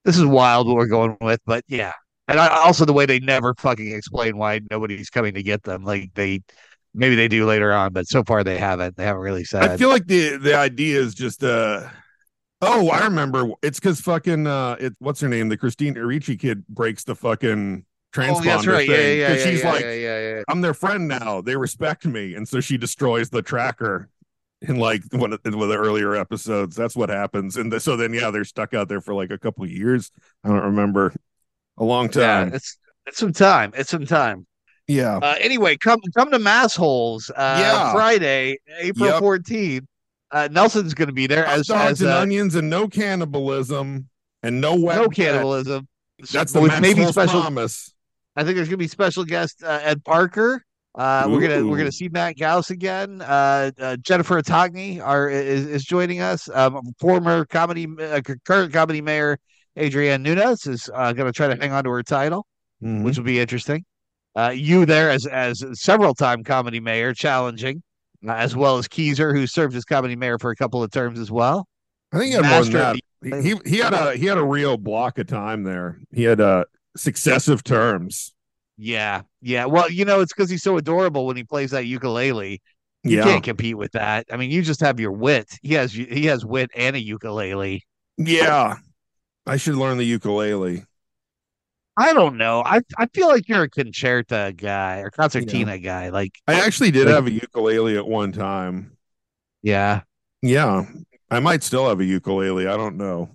this 0.05 0.17
is 0.17 0.25
wild 0.25 0.67
what 0.67 0.75
we're 0.77 0.87
going 0.87 1.17
with, 1.21 1.39
but 1.45 1.63
yeah. 1.67 1.93
And 2.27 2.39
I, 2.39 2.47
also 2.47 2.85
the 2.85 2.93
way 2.93 3.05
they 3.05 3.19
never 3.19 3.53
fucking 3.59 3.91
explain 3.91 4.37
why 4.37 4.61
nobody's 4.71 5.09
coming 5.09 5.33
to 5.33 5.43
get 5.43 5.63
them. 5.63 5.83
Like 5.83 6.11
they 6.15 6.41
maybe 6.93 7.15
they 7.15 7.27
do 7.27 7.45
later 7.45 7.73
on, 7.73 7.93
but 7.93 8.07
so 8.07 8.23
far 8.23 8.43
they 8.43 8.57
haven't. 8.57 8.97
They 8.97 9.03
haven't 9.03 9.21
really 9.21 9.43
said. 9.43 9.63
I 9.63 9.77
feel 9.77 9.89
like 9.89 10.07
the 10.07 10.37
the 10.37 10.55
idea 10.55 10.99
is 10.99 11.13
just 11.13 11.43
uh 11.43 11.87
oh, 12.61 12.89
I 12.89 13.03
remember 13.05 13.51
it's 13.61 13.79
because 13.79 14.01
fucking 14.01 14.47
uh 14.47 14.77
it 14.79 14.93
what's 14.99 15.21
her 15.21 15.29
name? 15.29 15.49
The 15.49 15.57
Christine 15.57 15.93
Ricci 15.93 16.37
kid 16.37 16.65
breaks 16.67 17.03
the 17.03 17.15
fucking 17.15 17.85
transponder 18.13 18.39
oh, 18.39 18.43
that's 18.43 18.67
right. 18.67 18.87
thing. 18.87 19.19
Yeah, 19.19 19.27
yeah, 19.27 19.33
yeah, 19.35 19.45
she's 19.45 19.63
yeah, 19.63 19.71
like, 19.71 19.81
yeah, 19.81 19.93
yeah, 19.93 20.19
yeah. 20.19 20.41
I'm 20.49 20.61
their 20.61 20.73
friend 20.73 21.07
now. 21.07 21.41
They 21.41 21.55
respect 21.55 22.05
me. 22.05 22.35
And 22.35 22.47
so 22.47 22.59
she 22.59 22.77
destroys 22.77 23.29
the 23.29 23.41
tracker 23.41 24.09
in 24.61 24.77
like 24.77 25.01
one 25.11 25.33
of, 25.33 25.39
in 25.45 25.57
one 25.57 25.63
of 25.63 25.69
the 25.69 25.77
earlier 25.77 26.15
episodes. 26.15 26.75
That's 26.75 26.95
what 26.95 27.09
happens. 27.09 27.57
And 27.57 27.71
the, 27.71 27.79
so 27.79 27.95
then, 27.95 28.13
yeah, 28.13 28.29
they're 28.29 28.43
stuck 28.43 28.73
out 28.73 28.89
there 28.89 29.01
for 29.01 29.13
like 29.13 29.31
a 29.31 29.37
couple 29.37 29.63
of 29.63 29.71
years. 29.71 30.11
I 30.43 30.49
don't 30.49 30.63
remember. 30.63 31.13
A 31.77 31.83
long 31.83 32.07
Yeah, 32.07 32.43
time. 32.43 32.53
it's 32.53 32.77
it's 33.07 33.17
some 33.17 33.33
time. 33.33 33.71
It's 33.75 33.89
some 33.89 34.05
time. 34.05 34.45
Yeah. 34.87 35.17
Uh, 35.17 35.35
anyway, 35.39 35.77
come 35.77 35.99
come 36.15 36.31
to 36.31 36.39
Massholes 36.39 37.29
Uh, 37.31 37.57
Yeah. 37.59 37.93
Friday, 37.93 38.57
April 38.79 39.09
Yep. 39.09 39.19
fourteenth. 39.19 39.85
Uh, 40.31 40.47
Nelson's 40.51 40.93
going 40.93 41.09
to 41.09 41.13
be 41.13 41.27
there 41.27 41.45
as 41.45 41.67
dogs 41.67 41.91
as 41.93 42.01
and 42.01 42.09
uh, 42.11 42.19
onions 42.19 42.55
and 42.55 42.69
no 42.69 42.87
cannibalism 42.87 44.07
and 44.43 44.61
no 44.61 44.75
no 44.75 45.09
cannibalism. 45.09 45.87
That's 46.31 46.51
the 46.53 46.61
maybe 46.81 47.05
special. 47.05 47.41
promise. 47.41 47.93
I 48.35 48.43
think 48.43 48.55
there's 48.55 48.67
going 48.69 48.77
to 48.79 48.83
be 48.83 48.87
special 48.87 49.25
guest 49.25 49.61
uh, 49.63 49.79
Ed 49.81 50.03
Parker. 50.05 50.63
Uh, 50.93 51.25
we're 51.29 51.39
gonna 51.41 51.65
we're 51.65 51.77
gonna 51.77 51.91
see 51.91 52.09
Matt 52.09 52.37
Gauss 52.37 52.69
again. 52.69 53.21
Uh, 53.21 53.71
uh, 53.79 53.95
Jennifer 53.97 54.41
Atogny 54.41 55.01
are 55.01 55.29
is, 55.29 55.65
is 55.65 55.83
joining 55.85 56.19
us. 56.19 56.49
Um, 56.53 56.81
former 56.99 57.45
comedy 57.45 57.87
uh, 57.99 58.19
current 58.45 58.73
comedy 58.73 59.01
mayor 59.01 59.37
Adrianne 59.77 60.21
Nunes 60.21 60.67
is 60.67 60.89
uh, 60.93 61.13
going 61.13 61.27
to 61.27 61.33
try 61.33 61.47
to 61.47 61.55
hang 61.61 61.71
on 61.71 61.83
to 61.85 61.89
her 61.91 62.03
title. 62.03 62.45
Mhm. 62.83 63.03
which 63.03 63.15
will 63.17 63.23
be 63.25 63.39
interesting. 63.39 63.85
Uh, 64.35 64.53
you 64.55 64.85
there 64.85 65.09
as 65.09 65.25
as 65.25 65.63
several 65.73 66.13
time 66.13 66.43
comedy 66.43 66.79
mayor, 66.79 67.13
challenging, 67.13 67.83
uh, 68.27 68.31
as 68.33 68.55
well 68.55 68.77
as 68.77 68.87
Keezer, 68.87 69.33
who 69.35 69.45
served 69.45 69.75
as 69.75 69.83
comedy 69.83 70.15
mayor 70.15 70.39
for 70.39 70.51
a 70.51 70.55
couple 70.55 70.81
of 70.81 70.91
terms 70.91 71.19
as 71.19 71.29
well. 71.31 71.67
I 72.13 72.17
think 72.19 72.27
he 72.29 72.33
had 72.33 72.45
more 72.45 72.63
than 72.63 72.73
that. 72.73 73.43
He, 73.43 73.55
he 73.69 73.77
had 73.77 73.93
a 73.93 74.15
he 74.15 74.25
had 74.25 74.37
a 74.37 74.43
real 74.43 74.77
block 74.77 75.17
of 75.17 75.27
time 75.27 75.63
there. 75.63 75.99
He 76.13 76.23
had 76.23 76.39
uh 76.41 76.65
successive 76.97 77.63
terms. 77.63 78.33
Yeah, 78.77 79.21
yeah. 79.41 79.65
Well, 79.65 79.91
you 79.91 80.05
know, 80.05 80.21
it's 80.21 80.33
because 80.33 80.49
he's 80.49 80.63
so 80.63 80.77
adorable 80.77 81.25
when 81.27 81.37
he 81.37 81.43
plays 81.43 81.71
that 81.71 81.85
ukulele. 81.85 82.61
You 83.03 83.17
Yeah. 83.17 83.23
can't 83.23 83.43
compete 83.43 83.77
with 83.77 83.91
that. 83.93 84.25
I 84.31 84.37
mean, 84.37 84.49
you 84.51 84.61
just 84.61 84.79
have 84.79 84.99
your 84.99 85.11
wit. 85.11 85.47
He 85.61 85.73
has 85.75 85.91
he 85.91 86.25
has 86.25 86.45
wit 86.45 86.71
and 86.75 86.95
a 86.95 86.99
ukulele. 87.01 87.83
Yeah. 88.17 88.77
I 89.45 89.57
should 89.57 89.75
learn 89.75 89.97
the 89.97 90.05
ukulele. 90.05 90.85
I 91.97 92.13
don't 92.13 92.37
know. 92.37 92.63
I 92.65 92.81
I 92.97 93.07
feel 93.13 93.27
like 93.27 93.47
you're 93.49 93.63
a 93.63 93.69
concerta 93.69 94.55
guy 94.55 94.99
or 94.99 95.09
concertina 95.11 95.77
guy. 95.77 96.09
Like, 96.09 96.31
I 96.47 96.59
actually 96.65 96.91
did 96.91 97.05
Like- 97.05 97.15
have 97.15 97.27
a 97.27 97.31
ukulele 97.31 97.97
at 97.97 98.07
one 98.07 98.31
time. 98.31 98.97
yeah. 99.61 100.01
Yeah. 100.41 100.85
I 101.29 101.39
might 101.39 101.61
still 101.63 101.87
have 101.87 101.99
a 101.99 102.05
ukulele. 102.05 102.67
I 102.67 102.75
don't 102.75 102.97
know. 102.97 103.29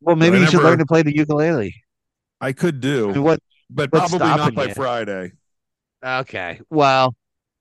Well, 0.00 0.16
maybe 0.16 0.36
I 0.36 0.40
you 0.40 0.46
should 0.48 0.62
learn 0.62 0.78
to 0.78 0.86
play 0.86 1.02
the 1.02 1.14
ukulele. 1.14 1.74
I 2.40 2.52
could 2.52 2.76
I 2.76 2.78
do, 2.78 3.08
mean, 3.12 3.22
what 3.22 3.40
but 3.70 3.90
probably 3.92 4.18
not 4.18 4.54
by 4.54 4.64
you? 4.66 4.74
Friday. 4.74 5.32
Okay. 6.04 6.60
Well, 6.70 7.14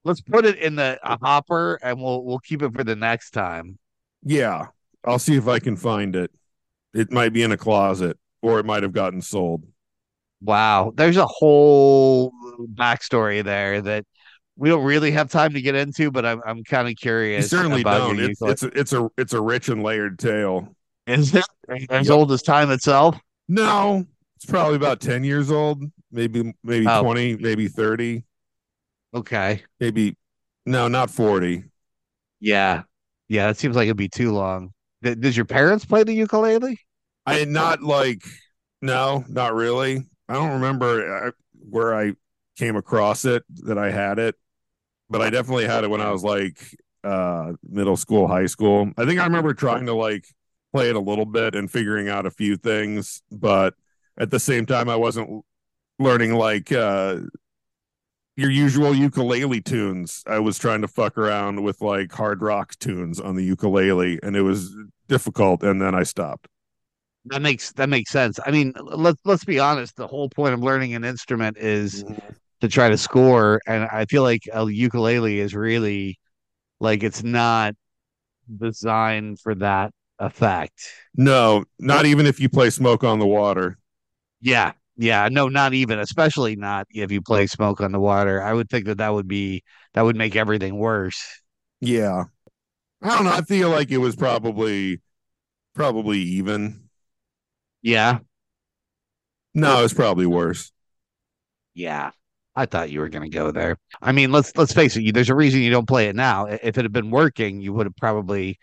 let's 0.03 0.21
put 0.21 0.45
it 0.45 0.57
in 0.57 0.75
the 0.75 0.99
a 1.03 1.17
hopper 1.21 1.79
and 1.83 2.01
we'll 2.01 2.23
we'll 2.23 2.39
keep 2.39 2.61
it 2.63 2.73
for 2.73 2.83
the 2.83 2.95
next 2.95 3.31
time. 3.31 3.77
Yeah. 4.23 4.67
I'll 5.05 5.19
see 5.19 5.35
if 5.35 5.47
I 5.47 5.59
can 5.59 5.75
find 5.77 6.15
it. 6.15 6.31
It 6.93 7.11
might 7.11 7.33
be 7.33 7.43
in 7.43 7.51
a 7.51 7.57
closet 7.57 8.17
or 8.41 8.59
it 8.59 8.65
might 8.65 8.83
have 8.83 8.93
gotten 8.93 9.21
sold. 9.21 9.63
Wow. 10.41 10.91
There's 10.95 11.17
a 11.17 11.25
whole 11.25 12.31
backstory 12.73 13.43
there 13.43 13.81
that 13.81 14.05
we 14.55 14.69
don't 14.69 14.83
really 14.83 15.11
have 15.11 15.29
time 15.29 15.53
to 15.53 15.61
get 15.61 15.75
into, 15.75 16.11
but 16.11 16.25
I'm 16.25 16.41
I'm 16.45 16.63
kind 16.63 16.87
of 16.87 16.91
You 16.91 16.95
curious 16.95 17.49
certainly 17.49 17.81
about 17.81 18.15
don't. 18.15 18.19
It's, 18.19 18.41
it's 18.41 18.63
a, 18.63 18.67
it's 18.79 18.93
a 18.93 19.09
it's 19.17 19.33
a 19.33 19.41
rich 19.41 19.69
and 19.69 19.83
layered 19.83 20.19
tale. 20.19 20.75
Is 21.05 21.33
it 21.35 21.45
as 21.89 22.07
Yep. 22.07 22.15
old 22.15 22.31
as 22.31 22.41
time 22.41 22.69
itself? 22.71 23.17
No, 23.47 24.05
it's 24.35 24.45
probably 24.45 24.75
about 24.75 24.99
10 24.99 25.23
years 25.23 25.51
old, 25.51 25.83
maybe 26.11 26.53
maybe 26.63 26.85
Oh. 26.87 27.01
20, 27.03 27.37
maybe 27.37 27.67
30, 27.67 28.23
Okay. 29.13 29.63
maybe 29.79 30.17
no, 30.65 30.87
not 30.87 31.09
40. 31.09 31.63
Yeah. 32.39 32.83
Yeah, 33.29 33.47
that 33.47 33.57
seems 33.57 33.75
like 33.75 33.85
it'd 33.85 33.97
be 33.97 34.09
too 34.09 34.31
long. 34.31 34.71
Th- 35.03 35.19
Did 35.19 35.35
your 35.35 35.45
parents 35.45 35.85
play 35.85 36.03
the 36.03 36.13
ukulele? 36.13 36.79
I 37.25 37.45
not 37.45 37.81
like 37.81 38.21
no, 38.81 39.23
not 39.27 39.53
really. 39.53 40.03
I 40.29 40.33
don't 40.33 40.53
remember 40.53 41.27
uh, 41.27 41.31
where 41.69 41.95
I 41.95 42.13
came 42.57 42.75
across 42.75 43.25
it 43.25 43.43
that 43.63 43.77
I 43.77 43.91
had 43.91 44.19
it, 44.19 44.35
but 45.09 45.21
I 45.21 45.29
definitely 45.29 45.65
had 45.65 45.83
it 45.83 45.89
when 45.89 46.01
I 46.01 46.11
was 46.11 46.23
like 46.23 46.59
uh 47.03 47.53
middle 47.63 47.97
school, 47.97 48.27
high 48.27 48.47
school. 48.47 48.91
I 48.97 49.05
think 49.05 49.19
I 49.19 49.25
remember 49.25 49.53
trying 49.53 49.85
to 49.87 49.93
like 49.93 50.27
play 50.73 50.89
it 50.89 50.95
a 50.95 50.99
little 50.99 51.25
bit 51.25 51.55
and 51.55 51.71
figuring 51.71 52.09
out 52.09 52.25
a 52.25 52.31
few 52.31 52.57
things, 52.57 53.21
but 53.31 53.75
at 54.17 54.31
the 54.31 54.39
same 54.39 54.65
time 54.65 54.89
I 54.89 54.95
wasn't 54.95 55.45
learning 55.99 56.33
like 56.35 56.71
uh 56.71 57.17
your 58.35 58.51
usual 58.51 58.93
ukulele 58.93 59.61
tunes. 59.61 60.23
I 60.27 60.39
was 60.39 60.59
trying 60.59 60.81
to 60.81 60.87
fuck 60.87 61.17
around 61.17 61.63
with 61.63 61.81
like 61.81 62.11
hard 62.11 62.41
rock 62.41 62.77
tunes 62.79 63.19
on 63.19 63.35
the 63.35 63.43
ukulele 63.43 64.19
and 64.21 64.35
it 64.35 64.43
was 64.43 64.75
difficult 65.07 65.63
and 65.63 65.81
then 65.81 65.95
I 65.95 66.03
stopped. 66.03 66.47
That 67.29 67.41
makes 67.41 67.71
that 67.73 67.89
makes 67.89 68.11
sense. 68.11 68.39
I 68.45 68.51
mean, 68.51 68.73
let's 68.81 69.19
let's 69.25 69.45
be 69.45 69.59
honest. 69.59 69.95
The 69.95 70.07
whole 70.07 70.29
point 70.29 70.53
of 70.53 70.61
learning 70.61 70.93
an 70.95 71.03
instrument 71.03 71.57
is 71.57 72.03
mm-hmm. 72.03 72.15
to 72.61 72.67
try 72.67 72.89
to 72.89 72.97
score, 72.97 73.61
and 73.67 73.87
I 73.91 74.05
feel 74.05 74.23
like 74.23 74.43
a 74.53 74.67
ukulele 74.69 75.39
is 75.39 75.55
really 75.55 76.19
like 76.79 77.03
it's 77.03 77.23
not 77.23 77.73
designed 78.55 79.39
for 79.39 79.55
that 79.55 79.91
effect. 80.19 80.87
No, 81.15 81.65
not 81.79 82.05
even 82.05 82.25
if 82.25 82.39
you 82.39 82.49
play 82.49 82.69
Smoke 82.69 83.03
on 83.03 83.19
the 83.19 83.27
Water. 83.27 83.77
Yeah, 84.41 84.73
yeah, 84.97 85.29
no, 85.31 85.47
not 85.47 85.73
even, 85.73 85.99
especially 85.99 86.55
not 86.55 86.87
if 86.89 87.11
you 87.11 87.21
play 87.21 87.45
Smoke 87.45 87.81
on 87.81 87.91
the 87.91 87.99
Water. 87.99 88.41
I 88.41 88.53
would 88.53 88.69
think 88.69 88.85
that 88.85 88.97
that 88.97 89.13
would 89.13 89.27
be 89.27 89.63
that 89.93 90.01
would 90.01 90.15
make 90.15 90.35
everything 90.35 90.77
worse. 90.77 91.23
Yeah. 91.79 92.25
I 93.01 93.09
don't 93.15 93.25
know. 93.25 93.31
I 93.31 93.41
feel 93.41 93.69
like 93.69 93.91
it 93.91 93.99
was 93.99 94.15
probably 94.15 95.01
probably 95.75 96.19
even. 96.19 96.86
Yeah, 97.81 98.19
No, 99.53 99.83
it's 99.83 99.93
probably 99.93 100.25
worse. 100.25 100.71
yeah. 101.73 102.11
I 102.55 102.65
thought 102.65 102.89
you 102.89 103.01
were 103.01 103.09
going 103.09 103.29
to 103.29 103.35
go 103.35 103.51
there. 103.51 103.77
I 104.01 104.11
mean, 104.11 104.31
let's 104.31 104.55
let's 104.57 104.73
face 104.73 104.95
it. 104.97 105.03
You, 105.03 105.11
there's 105.11 105.29
a 105.29 105.35
reason 105.35 105.61
you 105.61 105.69
don't 105.69 105.87
play 105.87 106.07
it 106.07 106.15
now. 106.15 106.47
If 106.47 106.77
it 106.77 106.83
had 106.83 106.91
been 106.91 107.11
working, 107.11 107.61
you 107.61 107.71
would 107.73 107.85
have 107.85 107.95
probably 107.95 108.57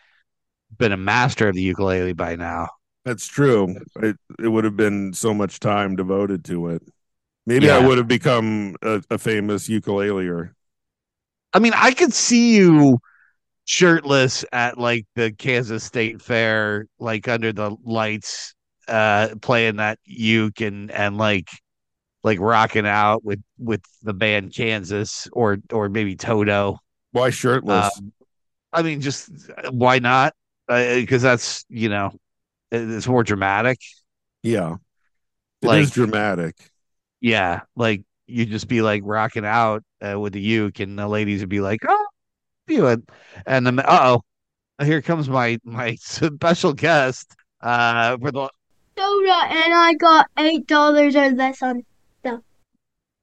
been 0.79 0.93
a 0.93 0.97
master 0.99 1.49
of 1.49 1.57
the 1.57 1.63
ukulele 1.63 2.15
by 2.15 2.37
now. 2.37 2.69
That's 3.05 3.27
true. 3.27 3.77
It 3.97 4.17
it 4.39 4.49
would 4.49 4.65
have 4.65 4.77
been 4.77 5.13
so 5.13 5.35
much 5.35 5.61
time 5.61 5.95
devoted 5.97 6.45
to 6.47 6.69
it. 6.69 6.83
Maybe 7.47 7.71
I 7.71 7.79
would 7.87 7.99
have 7.99 8.09
become 8.09 8.77
a, 8.83 9.03
a 9.11 9.19
famous 9.19 9.69
ukuleleer. 9.69 10.53
I 11.53 11.59
mean, 11.59 11.73
I 11.75 11.93
could 11.93 12.13
see 12.13 12.57
you 12.57 12.99
shirtless 13.67 14.45
at 14.53 14.79
like 14.79 15.07
the 15.17 15.33
Kansas 15.33 15.85
State 15.85 16.23
Fair, 16.23 16.87
like 16.99 17.29
under 17.29 17.53
the 17.53 17.77
lights, 17.85 18.54
uh, 18.89 19.35
playing 19.41 19.77
that 19.77 19.99
uke 20.05 20.61
and 20.61 20.91
and 20.91 21.17
like 21.19 21.49
like 22.23 22.39
rocking 22.41 22.87
out 22.87 23.25
with 23.25 23.43
with 23.59 23.83
the 24.03 24.15
band 24.15 24.55
Kansas 24.55 25.29
or 25.33 25.59
or 25.73 25.89
maybe 25.89 26.17
Toto. 26.17 26.79
Why 27.13 27.31
shirtless? 27.31 27.97
Um, 27.99 28.13
I 28.73 28.83
mean, 28.83 29.01
just 29.01 29.31
uh, 29.57 29.71
why 29.71 29.99
not? 29.99 30.35
Because 30.67 31.23
that's 31.23 31.65
you 31.69 31.89
know, 31.89 32.13
it's 32.73 33.07
more 33.07 33.23
dramatic. 33.23 33.79
yeah. 34.43 34.77
it 35.63 35.67
is 35.67 35.89
like- 35.89 35.93
dramatic. 35.93 36.57
Yeah, 37.21 37.63
like 37.75 38.03
you'd 38.27 38.51
just 38.51 38.69
be 38.69 38.83
like 38.83 39.03
rocking 39.05 39.47
out 39.47 39.83
uh, 40.07 40.19
with 40.21 40.35
the 40.35 40.41
uke, 40.41 40.81
and 40.81 40.99
the 40.99 41.09
ladies 41.09 41.41
would 41.41 41.49
be 41.49 41.61
like, 41.61 41.81
"Oh, 41.89 42.07
you," 42.69 42.87
and 42.87 43.09
and 43.47 43.67
then 43.67 43.79
uh 43.81 44.19
oh, 44.79 44.85
here 44.85 45.01
comes 45.01 45.29
my 45.29 45.59
my 45.65 45.95
special 46.01 46.73
guest. 46.75 47.35
Uh, 47.63 48.19
for 48.19 48.31
the 48.31 48.51
soda 48.97 49.33
and 49.51 49.75
I 49.75 49.95
got 49.95 50.27
eight 50.39 50.67
dollars 50.67 51.17
or 51.17 51.31
less 51.31 51.63
on 51.63 51.83
stuff. 52.21 52.41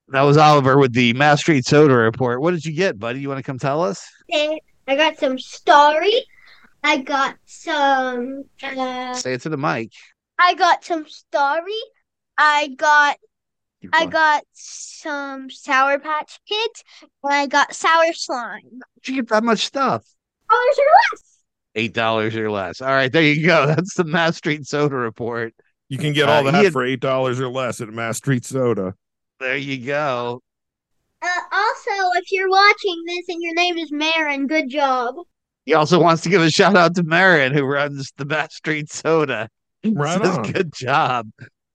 that 0.10 0.21
was 0.21 0.38
Oliver 0.38 0.77
with 0.77 0.93
the 0.93 1.13
Mass 1.13 1.39
Street 1.41 1.65
Soda 1.65 1.95
report. 1.95 2.41
What 2.41 2.51
did 2.51 2.65
you 2.65 2.73
get, 2.73 2.99
buddy? 2.99 3.19
You 3.21 3.29
want 3.29 3.39
to 3.39 3.43
come 3.43 3.60
tell 3.60 3.81
us? 3.84 4.05
I 4.34 4.60
got 4.88 5.17
some 5.17 5.38
Starry. 5.39 6.25
I 6.84 6.97
got 6.97 7.36
some. 7.45 8.43
Uh, 8.63 9.13
Say 9.13 9.34
it 9.34 9.41
to 9.41 9.49
the 9.49 9.57
mic. 9.57 9.91
I 10.39 10.55
got 10.55 10.84
some 10.84 11.05
Starry. 11.07 11.71
I 12.38 12.69
got. 12.69 13.17
I 13.93 14.05
got 14.05 14.43
some 14.53 15.49
Sour 15.49 15.99
Patch 15.99 16.39
Kids. 16.47 16.84
And 17.23 17.34
I 17.34 17.47
got 17.47 17.73
sour 17.73 18.13
slime. 18.13 18.62
Did 19.03 19.07
you 19.07 19.15
get 19.21 19.29
that 19.29 19.43
much 19.43 19.65
stuff? 19.65 20.03
Dollars 20.49 20.77
or 20.77 20.86
less. 21.13 21.31
Eight 21.75 21.93
dollars 21.93 22.36
or 22.36 22.51
less. 22.51 22.81
All 22.81 22.89
right, 22.89 23.12
there 23.12 23.23
you 23.23 23.45
go. 23.45 23.65
That's 23.67 23.93
the 23.95 24.03
Mass 24.03 24.38
Street 24.38 24.65
Soda 24.67 24.95
report. 24.95 25.53
You 25.89 25.97
can 25.97 26.13
get 26.13 26.27
Uh, 26.29 26.31
all 26.34 26.45
he 26.45 26.51
that 26.51 26.63
had- 26.65 26.73
for 26.73 26.84
eight 26.86 26.99
dollars 26.99 27.39
or 27.39 27.47
less 27.49 27.79
at 27.81 27.89
Mass 27.89 28.17
Street 28.17 28.45
Soda. 28.45 28.93
There 29.39 29.57
you 29.57 29.86
go. 29.86 30.41
Uh, 31.21 31.27
also, 31.51 31.91
if 32.17 32.31
you're 32.31 32.49
watching 32.49 32.95
this 33.07 33.25
and 33.29 33.41
your 33.41 33.53
name 33.53 33.77
is 33.77 33.91
Marin, 33.91 34.47
good 34.47 34.69
job. 34.69 35.15
He 35.65 35.73
also 35.75 35.99
wants 36.01 36.23
to 36.23 36.29
give 36.29 36.41
a 36.41 36.49
shout 36.49 36.75
out 36.75 36.95
to 36.95 37.03
Marin, 37.03 37.53
who 37.53 37.63
runs 37.63 38.12
the 38.17 38.25
Mass 38.25 38.55
Street 38.55 38.91
Soda. 38.91 39.47
Right 39.84 40.21
Says, 40.21 40.38
on. 40.38 40.51
Good 40.51 40.73
job. 40.73 41.27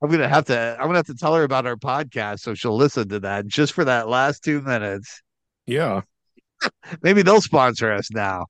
I'm 0.02 0.10
gonna 0.10 0.28
have 0.28 0.44
to. 0.46 0.76
I'm 0.78 0.86
gonna 0.86 0.98
have 0.98 1.06
to 1.06 1.14
tell 1.14 1.34
her 1.34 1.42
about 1.42 1.66
our 1.66 1.74
podcast 1.76 2.40
so 2.40 2.54
she'll 2.54 2.76
listen 2.76 3.08
to 3.08 3.18
that 3.20 3.46
just 3.48 3.72
for 3.72 3.84
that 3.84 4.08
last 4.08 4.44
two 4.44 4.60
minutes. 4.60 5.22
Yeah. 5.66 6.02
Maybe 7.02 7.22
they'll 7.22 7.40
sponsor 7.40 7.92
us 7.92 8.10
now. 8.12 8.46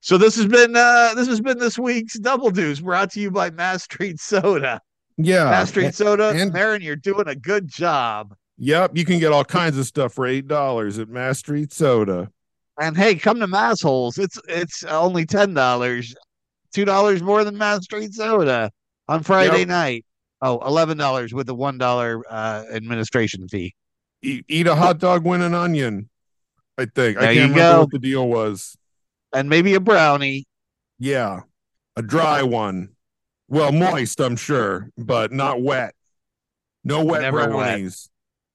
So 0.00 0.16
this 0.16 0.34
has 0.36 0.46
been 0.46 0.74
uh 0.74 1.14
this 1.14 1.28
has 1.28 1.40
been 1.40 1.58
this 1.58 1.78
week's 1.78 2.18
Double 2.18 2.50
Deuce 2.50 2.80
brought 2.80 3.10
to 3.12 3.20
you 3.20 3.30
by 3.30 3.50
Mass 3.50 3.84
Street 3.84 4.18
Soda. 4.20 4.80
Yeah. 5.18 5.44
Mass 5.44 5.68
Street 5.68 5.94
Soda, 5.94 6.30
and- 6.34 6.52
Marin, 6.52 6.80
you're 6.82 6.96
doing 6.96 7.28
a 7.28 7.34
good 7.34 7.68
job. 7.68 8.34
Yep. 8.58 8.96
You 8.96 9.04
can 9.04 9.18
get 9.18 9.32
all 9.32 9.44
kinds 9.44 9.76
of 9.78 9.86
stuff 9.86 10.14
for 10.14 10.26
eight 10.26 10.46
dollars 10.48 10.98
at 10.98 11.08
Mass 11.08 11.38
Street 11.38 11.72
Soda. 11.72 12.30
And 12.80 12.96
hey, 12.96 13.14
come 13.14 13.40
to 13.40 13.46
Massholes. 13.46 14.18
It's 14.18 14.38
it's 14.48 14.84
only 14.84 15.26
ten 15.26 15.52
dollars, 15.54 16.14
two 16.72 16.84
dollars 16.86 17.22
more 17.22 17.44
than 17.44 17.58
Mass 17.58 17.84
Street 17.84 18.14
Soda 18.14 18.70
on 19.08 19.22
Friday 19.22 19.60
Yep. 19.60 19.68
night. 19.68 20.04
Oh, 20.40 20.58
eleven 20.66 20.96
dollars 20.96 21.34
with 21.34 21.46
the 21.46 21.54
one 21.54 21.76
dollar 21.76 22.22
uh, 22.30 22.64
administration 22.72 23.46
fee. 23.48 23.74
Eat, 24.22 24.44
eat 24.48 24.66
a 24.66 24.74
hot 24.74 24.98
dog, 24.98 25.24
win 25.26 25.42
an 25.42 25.52
onion. 25.54 26.08
I 26.78 26.86
think. 26.86 27.18
I 27.18 27.20
There 27.20 27.20
can't 27.20 27.36
you 27.36 27.42
remember 27.42 27.58
go. 27.76 27.80
what 27.80 27.90
the 27.90 27.98
deal 27.98 28.26
was. 28.28 28.76
And 29.32 29.48
maybe 29.48 29.74
a 29.74 29.80
brownie. 29.80 30.46
Yeah. 30.98 31.40
A 31.96 32.02
dry 32.02 32.42
one. 32.42 32.90
Well, 33.48 33.72
moist, 33.72 34.20
I'm 34.20 34.36
sure, 34.36 34.90
but 34.96 35.32
not 35.32 35.60
wet. 35.60 35.94
No 36.84 37.04
wet 37.04 37.22
Never 37.22 37.38
wet. 37.38 37.50
brownies. 37.50 38.08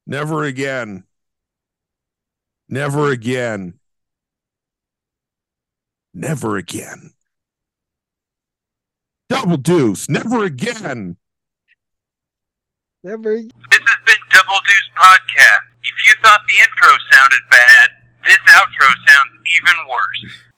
Never 0.08 0.44
again. 0.44 1.04
Never 2.70 3.12
again. 3.12 3.74
Never 6.14 6.58
again. 6.58 7.12
Double 9.28 9.58
deuce. 9.58 10.08
Never 10.08 10.46
again. 10.46 11.18
Never. 13.04 13.36
This 13.36 13.52
has 13.86 14.00
been 14.06 14.24
Double 14.32 14.60
Deuce 14.66 14.90
Podcast. 14.98 15.66
If 15.84 15.94
you 16.08 16.14
thought 16.24 16.42
the 16.48 16.56
intro 16.64 16.98
sounded 17.12 17.40
bad, 17.52 17.90
this 18.26 18.38
outro 18.50 18.88
sounds 19.08 19.32
even 19.60 19.76
worse. 19.90 20.34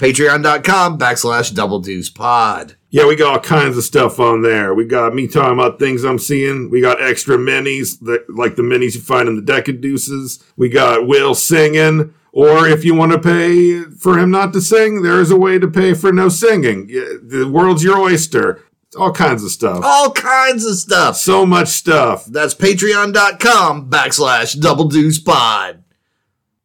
patreon.com 0.00 0.98
backslash 0.98 1.54
Double 1.54 1.78
Deuce 1.78 2.08
Pod. 2.08 2.74
Yeah, 2.88 3.06
we 3.06 3.16
got 3.16 3.34
all 3.34 3.40
kinds 3.40 3.76
of 3.76 3.84
stuff 3.84 4.18
on 4.18 4.40
there. 4.40 4.74
We 4.74 4.86
got 4.86 5.14
me 5.14 5.28
talking 5.28 5.52
about 5.52 5.78
things 5.78 6.04
I'm 6.04 6.18
seeing. 6.18 6.70
We 6.70 6.80
got 6.80 7.02
extra 7.02 7.36
minis, 7.36 8.00
that, 8.00 8.24
like 8.34 8.56
the 8.56 8.62
minis 8.62 8.94
you 8.94 9.02
find 9.02 9.28
in 9.28 9.36
the 9.36 9.42
deck 9.42 9.68
of 9.68 9.82
deuces. 9.82 10.42
We 10.56 10.70
got 10.70 11.06
Will 11.06 11.34
singing. 11.34 12.14
Or 12.32 12.66
if 12.66 12.82
you 12.84 12.94
want 12.94 13.12
to 13.12 13.18
pay 13.18 13.82
for 13.82 14.18
him 14.18 14.30
not 14.30 14.52
to 14.54 14.62
sing, 14.62 15.02
there 15.02 15.20
is 15.20 15.30
a 15.30 15.36
way 15.36 15.58
to 15.58 15.68
pay 15.68 15.94
for 15.94 16.12
no 16.12 16.28
singing. 16.30 16.86
The 16.86 17.48
world's 17.52 17.84
your 17.84 17.98
oyster. 17.98 18.64
All 18.98 19.12
kinds 19.12 19.44
of 19.44 19.50
stuff. 19.50 19.82
All 19.84 20.10
kinds 20.12 20.64
of 20.64 20.76
stuff. 20.76 21.16
So 21.16 21.44
much 21.44 21.68
stuff. 21.68 22.24
That's 22.24 22.54
patreon.com 22.54 23.90
backslash 23.90 24.58
Double 24.58 24.88
Deuce 24.88 25.18
Pod. 25.20 25.84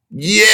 Yeah! 0.09 0.45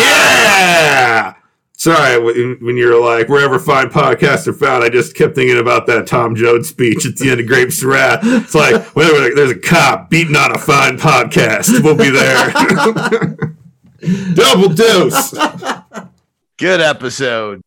Yeah. 0.00 1.34
Sorry, 1.78 2.18
when 2.18 2.56
when 2.62 2.76
you 2.78 2.88
were 2.88 2.98
like, 2.98 3.28
wherever 3.28 3.58
fine 3.58 3.88
podcasts 3.88 4.46
are 4.46 4.54
found, 4.54 4.82
I 4.82 4.88
just 4.88 5.14
kept 5.14 5.34
thinking 5.34 5.58
about 5.58 5.86
that 5.86 6.06
Tom 6.06 6.34
Jones 6.34 6.68
speech 6.68 7.04
at 7.04 7.16
the 7.16 7.30
end 7.30 7.38
of 7.40 7.46
Grapes 7.46 7.82
of 7.82 7.88
Wrath. 7.90 8.20
It's 8.22 8.54
like, 8.54 8.82
whenever 8.96 9.34
there's 9.34 9.50
a 9.50 9.58
cop 9.58 10.08
beating 10.08 10.36
on 10.36 10.54
a 10.54 10.58
fine 10.58 10.96
podcast, 10.96 11.82
we'll 11.84 11.94
be 11.94 12.08
there. 12.08 13.36
Double 14.34 14.70
deuce. 14.70 15.34
Good 16.56 16.80
episode. 16.80 17.60